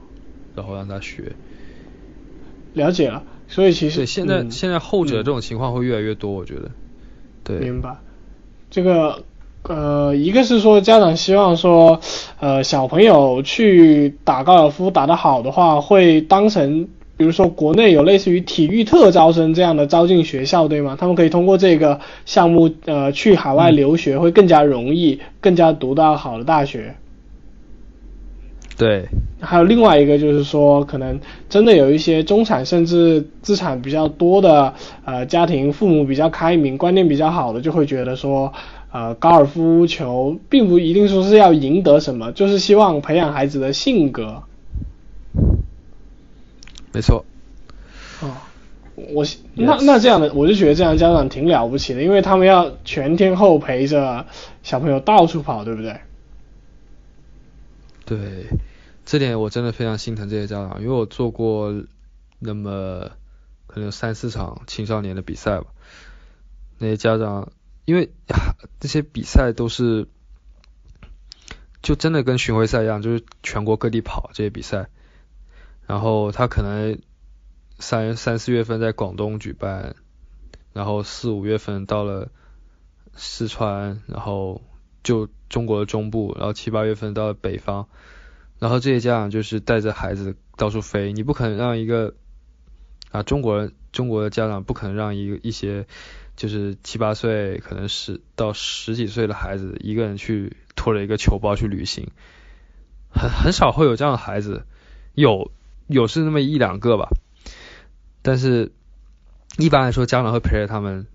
[0.56, 1.36] 然后让他学。
[2.74, 6.70] 了解了，所以其实，现在、嗯现在后者嗯这种情况会越来越多，我觉得。
[7.44, 7.60] 对。
[7.60, 7.98] 明白。
[8.70, 9.26] 这个
[9.64, 12.00] 呃，一个是说家长希望说，
[12.40, 20.98] 呃，小朋友去打高尔夫打得好的话，会当成比如说国内有类似于体育特招生这样的招进学校，对吗？
[21.00, 26.96] 他们可以通过这个项目，呃，去海外留学会更加容易，更加读到好的大学。
[28.78, 29.06] 对，
[29.40, 34.74] 还有另外一个就是说，可能真的有一些中产甚至资产比较多的
[35.06, 38.52] 呃家庭，父母比较开明，观念比较好的，就会觉得说，
[38.92, 44.44] 呃，高尔夫球并不一定说是要赢得什么，就是希望培养孩子的性格。
[46.94, 47.24] 没错。
[48.22, 48.36] 哦，
[48.96, 49.26] 我
[49.56, 54.26] 那那这样的，我就觉得这样家长挺了不起的，因为他们要全天候陪着
[54.62, 56.02] 小朋友到处跑，对不对？
[58.06, 58.20] 对，
[59.06, 61.74] 这点我真的非常心疼这些家长，因为我做过
[62.40, 63.10] 那么
[63.68, 65.68] 可能有三四场青少年的比赛吧，
[66.78, 67.54] 那些家长，
[67.92, 68.14] 因为
[68.80, 70.08] 这些比赛都是
[71.82, 74.88] 就真的跟巡回赛一样，就是全国各地跑这些比赛，
[75.88, 77.02] 然后他可能
[77.80, 79.98] 三三四月份在广东举办，
[80.72, 82.32] 然后四五月份到了
[83.14, 84.62] 四川，然后
[85.04, 87.90] 就中国的中部，然后七八月份到了北方，
[88.58, 92.16] 然后这些家长就是带着孩子到处飞，你不可能让一个
[93.12, 95.86] 啊中国人中国的家长不可能让一一些
[96.36, 102.10] 就是七八岁可能十到十几岁的孩子一个人去拖着一个球包去旅行，
[103.10, 104.66] 很很少会有这样的孩子，
[105.14, 105.52] 有
[105.88, 107.10] 有是那么一两个吧，
[108.22, 108.72] 但是
[109.58, 111.06] 一般来说家长会陪着他们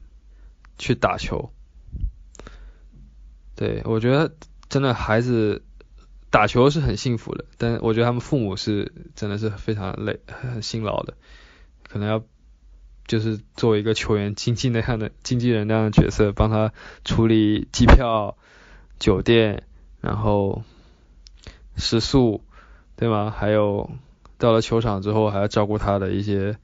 [0.78, 1.50] 去打球。
[3.54, 4.34] 对，我觉得
[4.68, 5.62] 真的孩子
[6.28, 11.14] 打球是很幸福的，但我觉得他们父母是真的是非常累、很辛劳的，
[11.88, 12.22] 可能要
[13.06, 16.72] 就是作为一个球员经纪那样的经纪人那样的角色，帮他
[17.04, 18.36] 处理机票、
[18.98, 19.62] 酒店，
[20.00, 20.62] 然后
[21.76, 22.42] 食宿，
[22.96, 23.34] 对吗？
[23.36, 23.90] 还有
[24.38, 26.56] 到了球场之后，还要照顾他的一些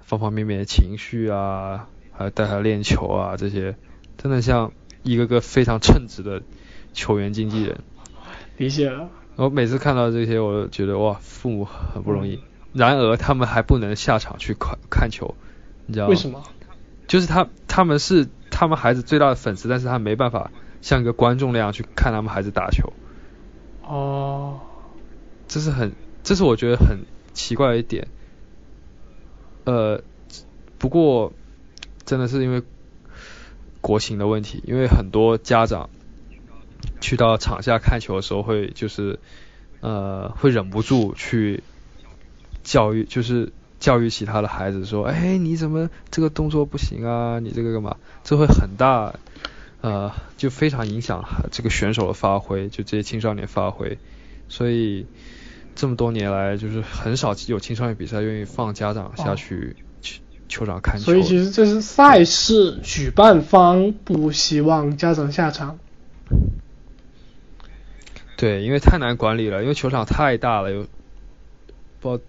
[0.00, 3.76] 方方面面的情绪啊，还要带他练球啊，这些
[4.18, 4.72] 真的像。
[5.04, 6.42] 一个个非常称职的
[6.92, 7.80] 球员经纪人，
[8.56, 9.10] 理解了。
[9.34, 12.38] 我每次看到这些，我都觉得哇，父母很不容易。
[12.72, 15.34] 然而，他们还不能下场去看看球，
[15.86, 16.10] 你知道吗？
[16.10, 16.42] 为什么？
[17.06, 22.92] 就是他他们是他们孩子最大的粉丝，但是他没办法像一个观众那样去看他们孩子打球。
[23.82, 24.60] 哦，
[25.48, 27.00] 这是很，这是我觉得很
[27.32, 28.08] 奇怪的一点。
[29.64, 30.02] 呃，
[30.78, 31.32] 不过
[32.04, 32.62] 真的是因为。
[33.82, 35.90] 国情的问题，因为很多家长
[37.00, 39.18] 去到场下看球的时候，会就是
[39.80, 41.64] 呃会忍不住去
[42.62, 43.52] 教育，就是
[43.82, 47.40] 教育其他的孩子说，哎，你怎么这个动作不行啊？
[47.40, 47.96] 你这个干嘛？
[48.22, 49.12] 这会很大
[49.80, 53.98] 呃就非常影响这个选手的发挥，就这些青少年发挥。
[54.48, 55.06] 所以
[55.74, 59.76] 这么多年来，就是很少有青少年比赛愿意放家长下去。
[60.48, 65.78] 球场看球，所以其实这是赛事举办方不希望家长下场。
[68.36, 70.86] 对，因为太难管理了，因为球场太大了，有
[72.00, 72.20] 不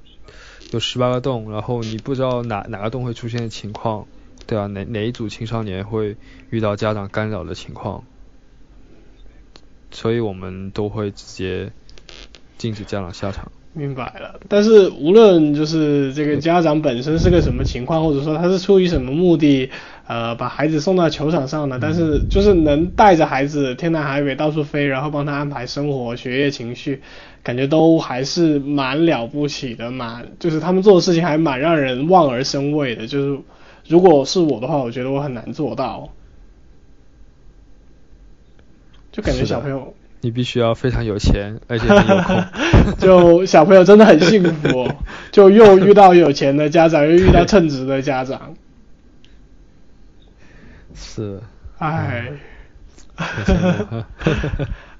[0.73, 4.07] 有十八个洞，然后你不知道哪哪个洞会出现情况，
[4.47, 6.15] 对啊，哪哪一组青少年会
[6.49, 8.03] 遇到家长干扰的情况，
[9.91, 11.71] 所以我们都会直接
[12.57, 13.51] 禁止家长下场。
[13.75, 19.71] 明白了，但是无论就是这个家长本身是个什么情况，或者说他是出于什么目的，
[20.07, 27.01] 呃，把孩子送到球场上的，但是就是能带着孩子天南海北到处飞，然后帮他安排生活、学业、情绪，
[27.43, 33.05] 感觉都还是蛮了不起的，蛮就是他们做的事情还蛮让人望而生畏的。
[33.05, 33.41] 就是
[33.87, 36.09] 如果是我的话，我觉得我很难做到，
[39.11, 39.93] 就感觉小朋友。
[40.21, 42.41] 你必须要非常有钱，而且很有空。
[42.97, 44.89] 就小朋友真的很幸福，
[45.33, 48.53] 就又遇到有钱的家长，又遇到称职的家长。
[50.95, 51.41] 是。
[51.77, 52.31] 唉。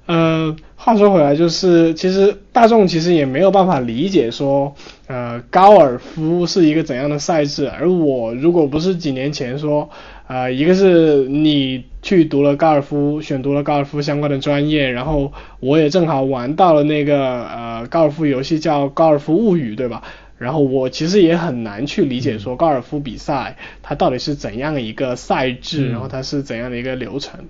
[0.06, 4.74] 呃，话说回来，就是其实大众其实也没有办法理解说，
[5.06, 7.66] 呃，高尔夫是一个怎样的赛制。
[7.68, 9.88] 而我如果不是几年前说，
[10.26, 20.02] 呃，一个是你去读了高尔夫，选读了高尔夫相关的专业，然后我也正好玩到了那个呃高尔夫游戏叫《高尔夫物语》，对吧？
[20.36, 27.46] 然后我其实也很难去理解说高尔夫比赛它到底是怎样的一个赛制，然后它是怎样的一个流程。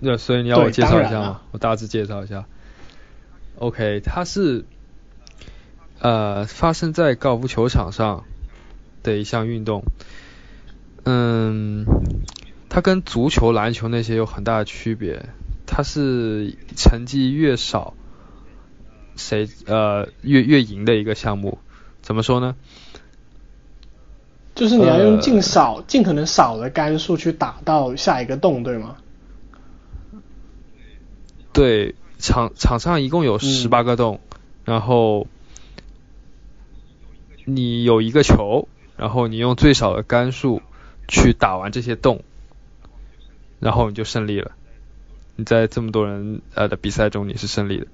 [0.00, 1.42] 那所以你要我介绍一下吗？
[1.52, 2.44] 我大致介绍一下。
[3.58, 4.64] OK，它是
[6.00, 8.24] 呃发生在高尔夫球场上
[9.02, 9.82] 的一项运动。
[11.04, 11.86] 嗯，
[12.68, 15.26] 它跟足球、篮球那些有很大的区别。
[15.66, 17.94] 它是成绩越少，
[19.16, 21.58] 谁呃越越赢的一个项目。
[22.02, 22.54] 怎么说呢？
[24.54, 28.96] 就是你要用尽呃少、尽可能少的杆数去打到下一个洞，对吗？
[31.56, 34.20] 对，场场上一共有十八个洞，
[34.66, 35.26] 然后
[37.46, 40.60] 你有一个球，然后你用最少的杆数
[41.08, 42.22] 去打完这些洞，
[43.58, 44.50] 然后你就胜利了。
[45.36, 47.86] 你在这么多人呃的比赛中你是胜利的。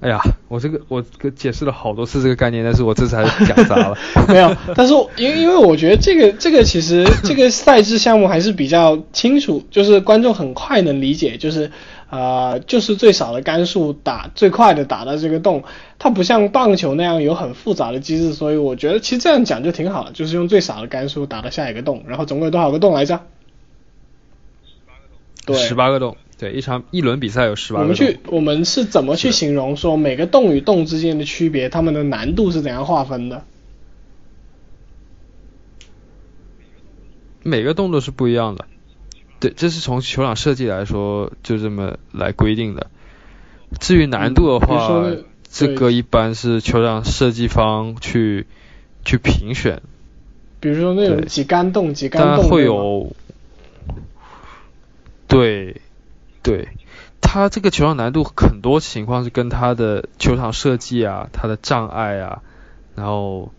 [0.00, 3.96] 哎呀，我这个我这个解释了好多次这个概念，但是我这次还是讲砸了。
[4.26, 11.70] 没有，但是因为因为我觉得这个这个其实这个赛制项目还是比较清楚，就是观众很快能理解，就是
[12.12, 15.64] 呃就是最少的杆数打最快的打到这个洞，
[15.98, 23.20] 它不像棒球那样有很复杂的机制，所以我觉得其实这样讲就挺好的，就是用最少的杆数打到下一个洞，然后总共有多少个洞来着？
[25.46, 27.94] 对，十八个洞，对，一场一轮比赛有十八个洞。
[27.94, 33.42] 我们去，我们是怎么去形容说每个洞与洞之间的区别，它们的难度是怎样划分的？
[37.42, 38.66] 每个洞都是不一样的。
[39.42, 42.86] 对，这是从球场设计来说就这么来规定的。
[43.80, 45.04] 至于难度的话，
[45.42, 48.46] 这个一般是球场设计方去
[49.04, 49.82] 去评选，
[50.60, 53.16] 比如说那种对几杆洞、几杆洞，会有，
[55.26, 55.80] 对
[56.44, 56.68] 对，
[57.20, 62.42] 它这个球场难度很多情况是跟它的球场设计啊、它的障碍啊，
[62.94, 63.52] 然后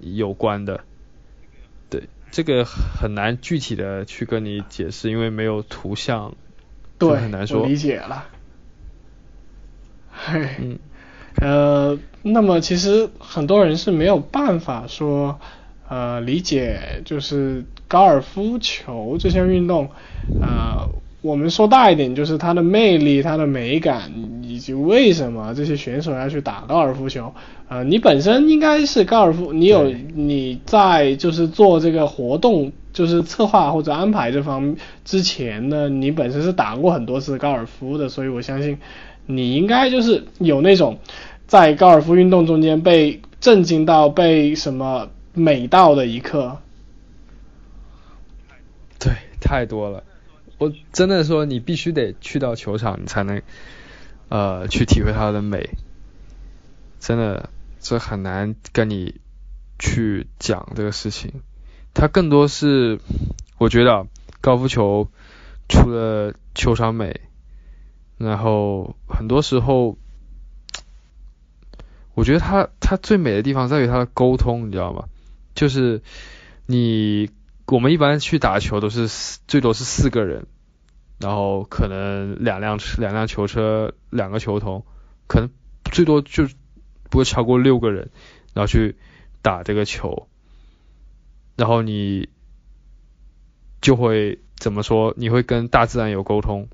[0.00, 0.84] 有关的。
[2.32, 6.34] 对，这个很难具体的去跟你解释，因为没有图像，
[6.98, 8.26] 就对，很难说理解了。
[10.10, 10.78] 嘿，嗯，
[11.36, 15.38] 呃，那么其实很多人是没有办法说，
[15.88, 19.90] 呃，理解就是高尔夫球这项运动，
[20.40, 20.88] 呃，
[21.20, 24.10] 我们说大一点，就是它的魅力、它的美感，
[24.52, 27.34] 以及为什么这些选手要去打高尔夫球。
[27.68, 38.78] 呃，你本身应该是高尔夫，你有你在就是做这个活动，就是策划或者安排这方之前呢，你本身是打过很多次高尔夫的，所以我相信
[39.24, 40.98] 你应该就是有那种
[41.46, 46.58] 在高尔夫运动中间被震惊到、被什么美到的一刻。
[48.98, 50.04] 对，太多了。
[50.58, 53.42] 我真的说，你必须得去到球场，你才能
[54.32, 55.76] 呃去体会它的美。
[56.98, 59.20] 真的，这很难跟你
[59.78, 61.42] 去讲这个事情。
[61.92, 62.98] 它更多是，
[63.58, 64.06] 我觉得
[64.40, 65.10] 高尔夫球
[65.68, 67.20] 除了球场美，
[68.16, 69.98] 然后很多时候，
[72.14, 75.04] 我觉得它它最美的地方在于它的沟通，你知道吗？
[75.54, 76.00] 就是
[76.64, 77.28] 你
[77.66, 80.46] 我们一般去打球都是四最多是四个人，
[81.22, 84.84] 然后可能两辆车两辆球车两个球童，
[85.28, 85.48] 可能
[85.84, 86.48] 最多就
[87.10, 88.10] 不会超过六个人，
[88.54, 88.96] 然后去
[89.40, 90.26] 打这个球，
[91.54, 92.28] 然后你
[93.80, 95.14] 就会怎么说？
[95.16, 96.68] 你会跟大自然有沟通，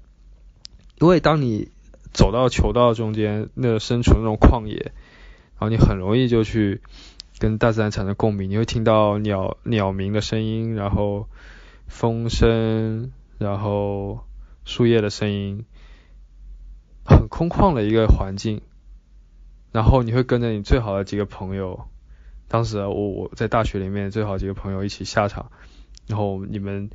[0.98, 1.68] 因为当你
[2.14, 4.92] 走到球道中间，那个身处那种旷野，
[5.58, 6.80] 然后你很容易就去
[7.38, 11.28] 跟大自然产生共鸣，你会听到鸟鸟鸣的声音，然后
[11.86, 14.24] 风声，然后
[14.68, 15.64] 树叶的声音，
[17.02, 18.60] 很空旷的一个环境。
[19.72, 21.88] 然后你会跟着你最好的几个朋友，
[22.48, 25.50] 当时啊我我在大学里面最好几个朋友一起下场，
[26.06, 26.90] 然后你们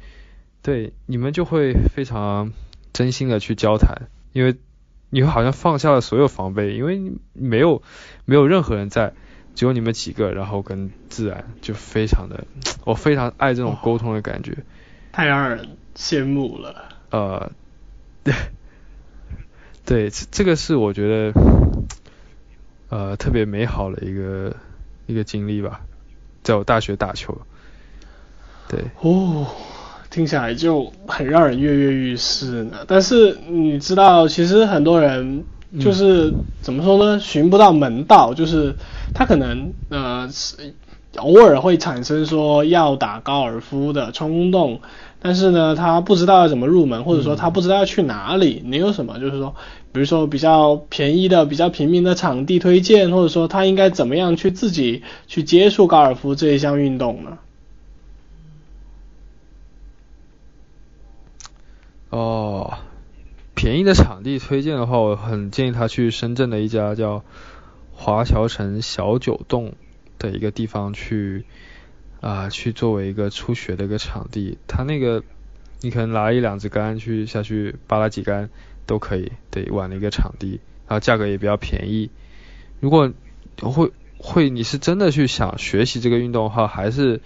[0.61, 2.53] 对你们就会非常
[2.93, 4.55] 真心的去交谈，因为
[5.09, 7.81] 你会好像放下了所有防备，因为没有
[8.25, 9.13] 没有任何人在，
[9.55, 12.45] 只有你们几个，然后跟自然就非常的，
[12.85, 14.63] 我非常爱这种沟通的感觉。
[15.11, 16.89] 太让人羡慕了。
[17.11, 17.51] 呃，
[19.85, 21.41] 对，这这个是我觉得
[22.89, 24.55] 呃特别美好的一个
[25.07, 25.81] 一个经历吧，
[26.41, 27.37] 在我大学打球。
[28.69, 29.45] 对，哦，
[30.09, 32.85] 听起来就很让人跃跃欲试呢。
[32.87, 35.43] 但是你知道，其实很多人
[35.79, 38.75] 就是、怎么说呢，寻不到门道，就是
[39.13, 40.73] 他可能呃是
[41.17, 44.81] 偶尔会产生说要打高尔夫的冲动，
[45.23, 48.61] 但是呢，他不知道要怎么入门，或者说他不知道要去哪里。
[48.65, 49.55] 你有什么就是说，
[49.93, 57.37] 比如说比较便宜的、比较平民的场地推荐，或者说他应该怎么样去自己去接触高尔夫这一项运动呢？
[62.09, 62.73] 哦，
[63.55, 67.23] 便宜的场地推荐的话，我很建议他去深圳的一家叫
[67.93, 69.71] 华侨城小九洞
[70.19, 71.45] 的一个地方去
[72.23, 74.57] 啊、去作为一个初学的一个场地。
[74.65, 75.21] 他那个
[75.81, 78.49] 你可能拿一两支杆去下去扒拉几杆
[78.85, 82.09] 都可以，对，玩的一个场地，然后价格也比较便宜。
[82.79, 83.11] 如果
[83.61, 87.19] 会会你是真的去想学习这个运动的话，还是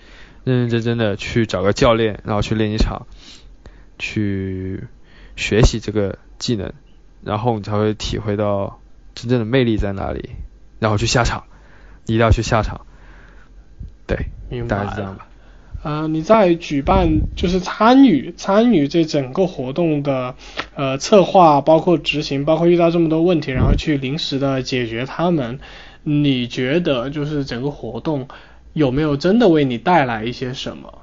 [0.43, 3.05] 认认真真的去找个教练，然后去练一场，
[3.99, 4.87] 去
[5.35, 6.73] 学习这个技能，
[7.21, 8.81] 然后你才会体会到
[9.13, 10.31] 真正的魅力在哪里，
[10.79, 11.43] 然后去下场，
[12.07, 12.86] 你一定要去下场，
[14.07, 15.27] 对，明白大概是这样吧。
[15.83, 20.35] 呃，你在举办就是参与参与这整个活动的
[20.75, 25.59] 呃策划，包括执行，包括遇到这么多问题，然后去临时的解决他们，
[26.03, 28.27] 你觉得就是整个活动
[28.73, 31.01] 有没有真的为你带来一些什么？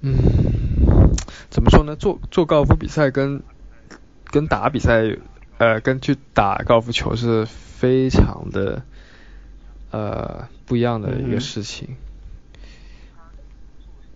[0.00, 0.14] 嗯，
[1.50, 1.96] 怎么说呢？
[1.96, 3.42] 做做高尔夫比赛跟
[4.26, 5.16] 跟打比赛，
[5.58, 7.46] 呃，跟去打高尔夫球是
[7.84, 8.82] 非常的
[9.90, 11.96] 呃不一样的一嗯个事情。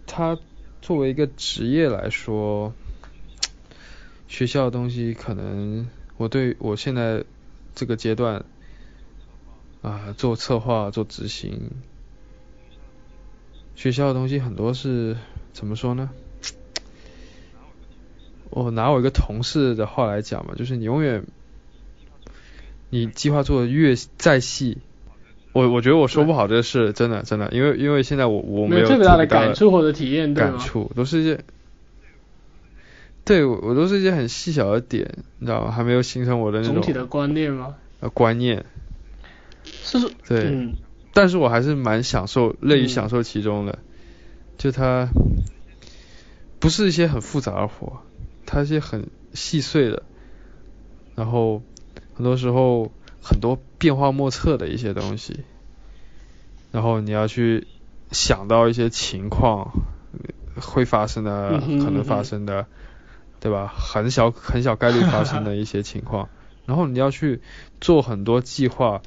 [0.07, 0.39] 它
[0.81, 2.73] 作为一个职业来说，
[4.27, 7.25] 学校的东西可能我对我现在
[7.75, 8.47] 这个阶段
[9.83, 11.71] 啊、做策划做执行，
[13.77, 15.15] 学校的东西很多是
[15.53, 16.09] 怎么说呢？
[18.49, 21.27] 我拿我一个同事的话来讲嘛，就是你永远，
[22.91, 24.79] 你计划做的越再细，
[25.53, 30.43] 我我觉得我说不好这个事，真的真的，因为因为现在我我有没有特别大的感触或者体验，对？
[30.43, 31.41] 感触，都是一些，
[33.25, 35.71] 对我我都是一些很细小的点，你知道吗？
[35.71, 37.75] 还没有形成我的那种总体的观念吗？
[38.01, 38.65] 呃观念，
[39.65, 40.75] 是，对嗯，
[41.13, 43.79] 但是我还是蛮享受，乐于嗯享受其中的。
[44.57, 45.09] 就它
[46.59, 48.03] 不是一些很复杂的活，
[48.45, 50.03] 它一些很细碎的，
[51.15, 51.63] 然后
[52.19, 52.91] 很多时候
[53.23, 55.45] 很多变化莫测的一些东西，
[56.73, 57.69] 然后你要去
[58.11, 59.71] 想到一些情况
[60.57, 62.67] 会发生的、可能发生的，
[63.39, 63.69] 对吧？
[63.69, 66.29] 很小很小概率发生的一些情况，
[66.67, 67.41] 然后你要去
[67.81, 69.01] 做很多计划，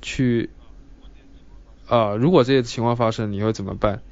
[0.00, 0.50] 去
[1.88, 4.02] 啊、如果这些情况发生，你会怎么办？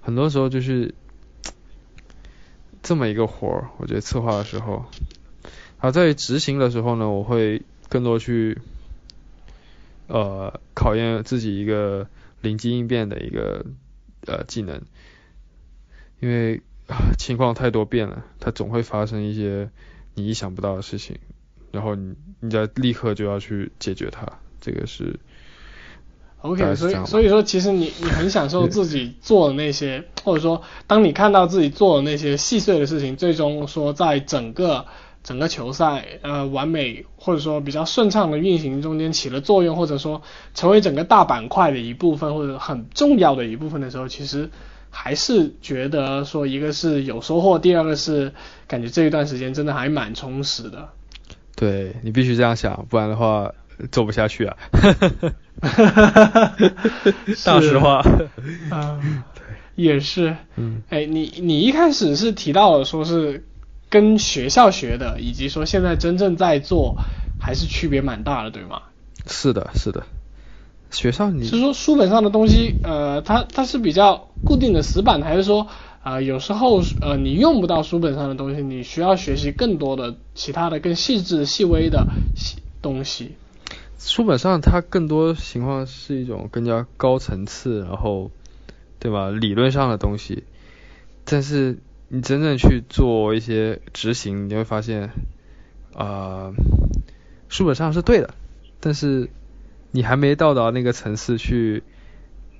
[0.00, 0.94] 很多时候就是
[2.82, 4.86] 这么一个活儿，我觉得策划的时候，
[5.76, 7.62] 好在执行的时候呢，我会
[7.92, 8.56] 更多去
[10.06, 12.06] 呃考验自己一个
[12.40, 13.66] 灵机应变的一个
[14.26, 14.80] 呃技能，
[16.18, 19.68] 因为、啊情况太多变了，它总会发生一些
[20.14, 21.18] 你意想不到的事情，
[21.70, 24.26] 然后你你再立刻就要去解决它，
[24.58, 25.20] 这个是。
[26.40, 34.86] OK，所以所以说，其实你你很享受自己做的那些，或者说，当你看到自己做的那些细碎的事情，最终说在整个
[35.22, 40.22] 整个球赛呃完美或者说比较顺畅的运行中间起了作用，或者说
[40.54, 44.50] 成为整个大板块的一部分或者很重要的一部分的时候，其实
[44.90, 48.32] 还是觉得说一个是有收获，第二个是
[48.66, 50.88] 感觉这一段时间真的还蛮充实的。
[51.54, 53.52] 对你必须这样想，不然的话
[53.90, 54.56] 做不下去啊。
[57.44, 58.04] 大实话。
[58.70, 59.00] 啊，
[59.76, 60.36] 也是。
[60.56, 63.44] 嗯，哎，你你一开始是提到了说是
[63.92, 66.96] 跟学校学的，以及说现在真正在做，
[67.36, 68.84] 还是区别蛮大的，对吗？
[69.26, 70.04] 是的，是的。
[70.90, 75.68] 学校你是说书本上的东西，呃，它它是比较固定的死板的，还是说
[76.02, 83.36] 啊、呃有时候呃你用不到书本上的东西，你需要学习更多的其他的更细致细微的细东西？
[83.98, 88.30] 书本上它更多情况是一种更加高层次，然后
[88.98, 89.30] 对吧？
[89.30, 90.44] 理论上的东西，
[91.24, 91.78] 但是
[92.14, 95.08] 你真正去做一些执行，你会发现，
[95.94, 96.52] 啊、
[97.48, 98.34] 书本上是对的，
[98.80, 99.30] 但是
[99.92, 101.82] 你还没到达那个层次去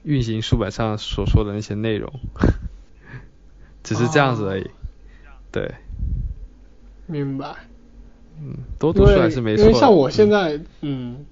[0.04, 2.10] 运行书本上所说的那些内容，
[3.84, 4.70] 只是这样子而已。
[5.50, 5.74] 对，
[7.04, 7.54] 明白。
[8.40, 9.68] 嗯，多读书还是没错的。
[9.68, 11.26] 因为像我现嗯在，嗯，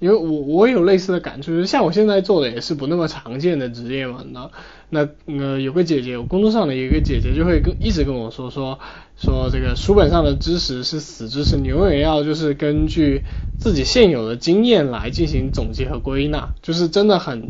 [0.00, 4.50] 因为我我有类似的感触，就是像我现在做的也是不那么常见的职业嘛，那
[4.88, 8.78] 那呃有个姐姐，我工作上的一个姐姐就会跟一直跟我说说
[9.16, 13.22] 说这个书本上的知识是死知识，你永远要就是根据
[13.58, 17.42] 自己现有的经验来进行总结和归纳，就是真的很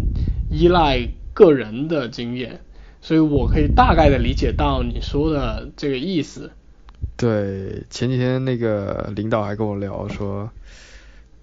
[0.50, 2.60] 依赖个人的经验，
[3.00, 6.50] 所以我可以大概的理解到你说的这个意思。
[7.16, 10.50] 对，前几天那个领导还跟我聊说，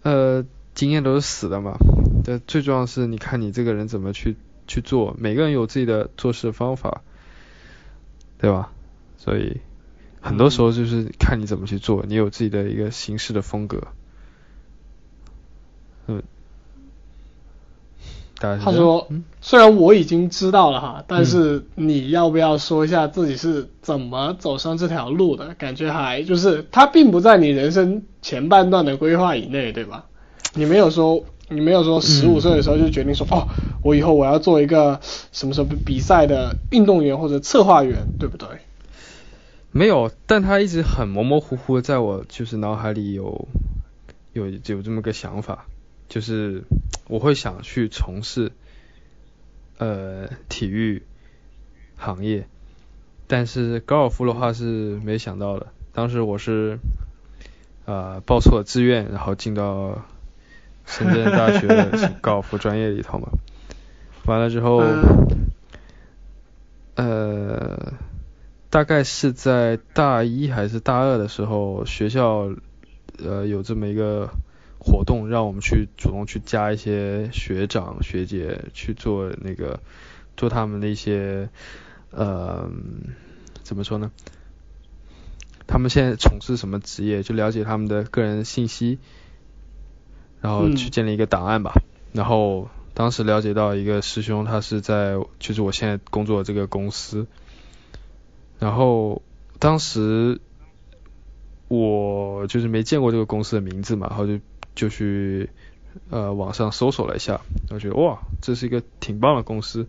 [0.04, 0.44] 呃，
[0.78, 1.76] 经验都是死的嘛，
[2.24, 4.36] 但最重要的是你看你这个人怎么去
[4.68, 7.02] 去做，每个人有自己的做事方法，
[8.38, 8.72] 对吧？
[9.18, 9.60] 所以
[10.22, 13.88] 很多时候就是看你怎么去做，你有自己的一个行事的风格。
[16.06, 16.22] 嗯，
[18.40, 25.56] 大概是这样他说嗯，虽然我已经知道了哈，但是你要不要说一下自己是怎么走上这条路的？
[25.56, 30.06] 感觉还就是他并不在你人生前半段的规划以内，对吧？
[30.54, 33.48] 你没有说，你没有说十五岁的时候就决定说，哦，
[33.84, 35.00] 我以后我要做一个
[35.32, 38.48] 什么什么比赛的运动员或者策划员，对不对？
[39.72, 43.48] 没有，但他一直很模模糊糊的在我就是脑海里有
[44.34, 45.68] 有有这么个想法，
[46.10, 46.64] 就是
[47.08, 48.52] 我会想去从事
[49.78, 51.04] 呃体育
[51.96, 52.48] 行业，
[53.28, 55.68] 但是高尔夫的话是没想到的。
[55.94, 56.80] 当时我是
[57.86, 60.04] 呃报错了志愿，然后进到
[60.88, 63.28] 深圳大学的高尔夫专业里头嘛。
[64.26, 64.84] 完了之后，
[66.96, 67.94] 呃，
[68.70, 72.50] 大概是在大一还是大二的时候，学校
[73.24, 74.30] 呃有这么一个
[74.80, 79.80] 活动，让我们去主动去加一些学长学姐去做那个
[80.36, 81.50] 做他们的一些
[82.12, 82.70] 呃
[83.64, 84.12] 怎么说呢？
[85.68, 89.00] 他们现在从事什么职业，就了解他们的个人信息，
[90.48, 91.74] 然后去嗯建立一个档案吧。
[92.14, 97.28] 然后当时了解到一个师兄，他是在就是我现在工作的这个公司，
[98.58, 99.22] 然后
[99.60, 100.40] 当时
[101.68, 104.40] 我就是没见过这个公司的名字嘛，然后就
[104.74, 105.50] 就去
[106.10, 109.86] 呃网上搜索了一下，我觉得哇，这是一个挺棒的公司，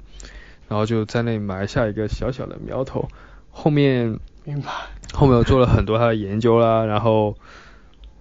[0.69, 3.09] 然后就在那里埋下一个小小的苗头。
[3.53, 4.71] 后面明白。
[5.15, 7.37] 后面我做了很多他的研究啦，然后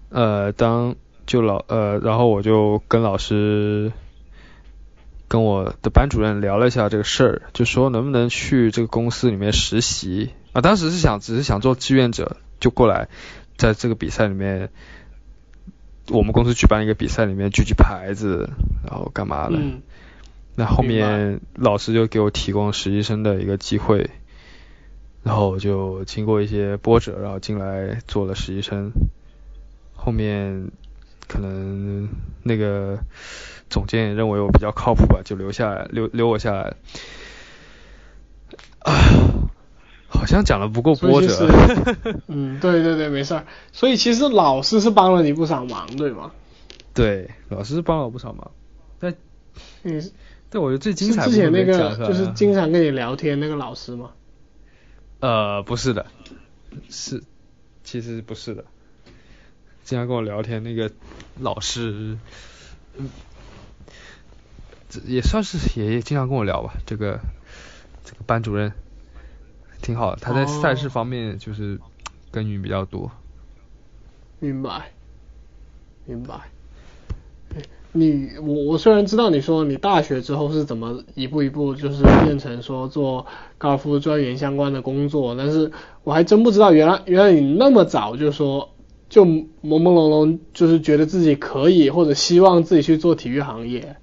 [0.10, 0.96] 呃当
[1.28, 3.92] 就老呃然后我就跟老师
[5.28, 10.62] 跟我的班主任聊了一下这个事儿，就说能不能去这个公司里面实习啊？
[10.62, 13.10] 当时是想只是想做志愿者，就过来
[13.58, 14.70] 在这个比赛里面，
[16.10, 18.50] 我们公司举办一个比赛里面举举牌子，
[18.90, 19.58] 然后干嘛的？
[19.58, 19.82] 嗯
[20.60, 24.10] 那后面老师就给我提供实习生的一个机会，
[25.22, 28.92] 然后我就经过一些波折，然后进来做了实习生。
[29.94, 30.72] 后面
[31.28, 32.08] 可能
[32.44, 33.00] 那个
[33.70, 36.76] 总监也认为我比较靠谱吧，就留下来留留我下来。
[38.80, 38.94] 啊，
[40.08, 41.50] 好像讲的不够波折。
[42.28, 43.46] 嗯，对对对，没事儿。
[43.74, 46.32] 所以其实老师是帮了你不少忙，对吗？
[46.94, 48.52] 对，老师帮了我不少忙。
[49.00, 49.14] 但
[49.84, 50.12] 你
[50.50, 54.12] 但我觉得最精是彩部分之前那个就是经常跟你聊天那个老师吗？
[55.20, 56.06] 呃，不是的，
[56.90, 57.22] 是，
[57.84, 58.64] 其实不是的。
[59.88, 60.92] 经常跟我聊天那个
[61.40, 62.18] 老师，
[62.98, 63.10] 嗯，
[64.90, 66.74] 这也算是也也经常跟我聊吧。
[66.86, 67.22] 这个
[68.04, 68.74] 这个班主任
[69.82, 71.80] 挺好的，他在赛事哦方面就是
[72.32, 73.10] 耕耘比较多。
[74.40, 74.92] 明白，
[76.06, 76.36] 明白。
[77.56, 77.64] 诶
[77.94, 83.26] 你我我虽然知道你说你大学之后是怎么一步一步就是变成说做
[83.58, 85.72] 高尔夫专员相关的工作，但是
[86.04, 88.74] 我还真不知道原来原来你那么早就说
[89.10, 93.97] 就朦朦胧胧就是觉得自己可以或者希望自己去做体育行业。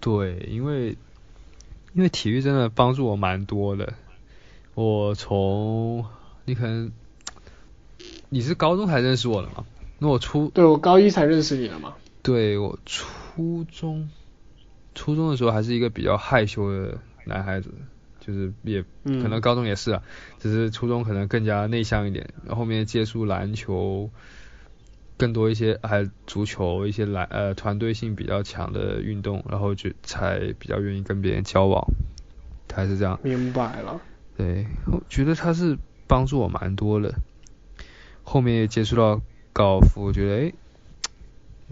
[0.00, 0.96] 对，因为
[1.94, 3.94] 因为体育真的帮助我蛮多的。
[4.74, 6.04] 我从
[6.44, 6.92] 你可能
[8.28, 9.64] 你是高中才认识我的嘛？
[9.98, 11.94] 那我初对我高一才认识你的嘛。
[12.22, 14.10] 对我初中
[14.94, 17.70] 初中的时候还是一个比较害羞的男孩子，
[18.26, 20.02] 就是也嗯可能高中也是啊，
[20.40, 24.10] 只是初中可能更加内向一点，然后后面接触篮球
[25.16, 31.86] 更多一些，还足球一些篮呃团队性比较强的运动，然后就才比较愿意跟别人交往，
[32.74, 33.18] 还是这样。
[33.22, 34.00] 明白了。
[34.36, 37.14] 对，我觉得他是帮助我蛮多的。
[38.22, 39.22] 后面也接触到
[39.52, 40.54] 高尔夫，我觉得诶，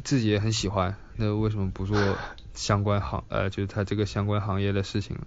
[0.03, 2.17] 自己也很喜欢，那为什么不做
[2.55, 5.27] 相关行呃，就是他这个相关行业的事情呢？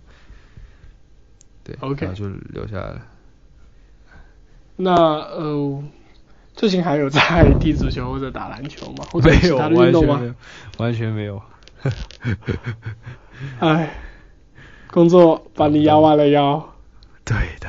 [1.67, 3.01] 对 OK 然后就留下来了。
[4.77, 5.83] 那呃，
[6.53, 9.05] 最近还有在 踢足球或者打篮球吗？
[9.11, 10.33] 或者没有，其他的完运动吗全没有？，
[10.77, 11.41] 完全没有。
[13.59, 13.95] 哎，
[14.91, 16.73] 工作把你压弯了腰。
[17.25, 17.67] 对的，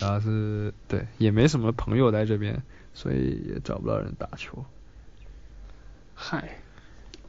[0.00, 2.62] 然后是对，也没什么朋友在这边，
[2.94, 4.64] 所以也找不到人打球。
[6.14, 6.58] 嗨，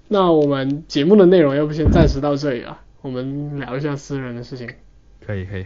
[0.07, 4.70] 那我们节目的内容要不先暂时到这里了，我们聊一下私人的事情。
[5.26, 5.65] 可以可以。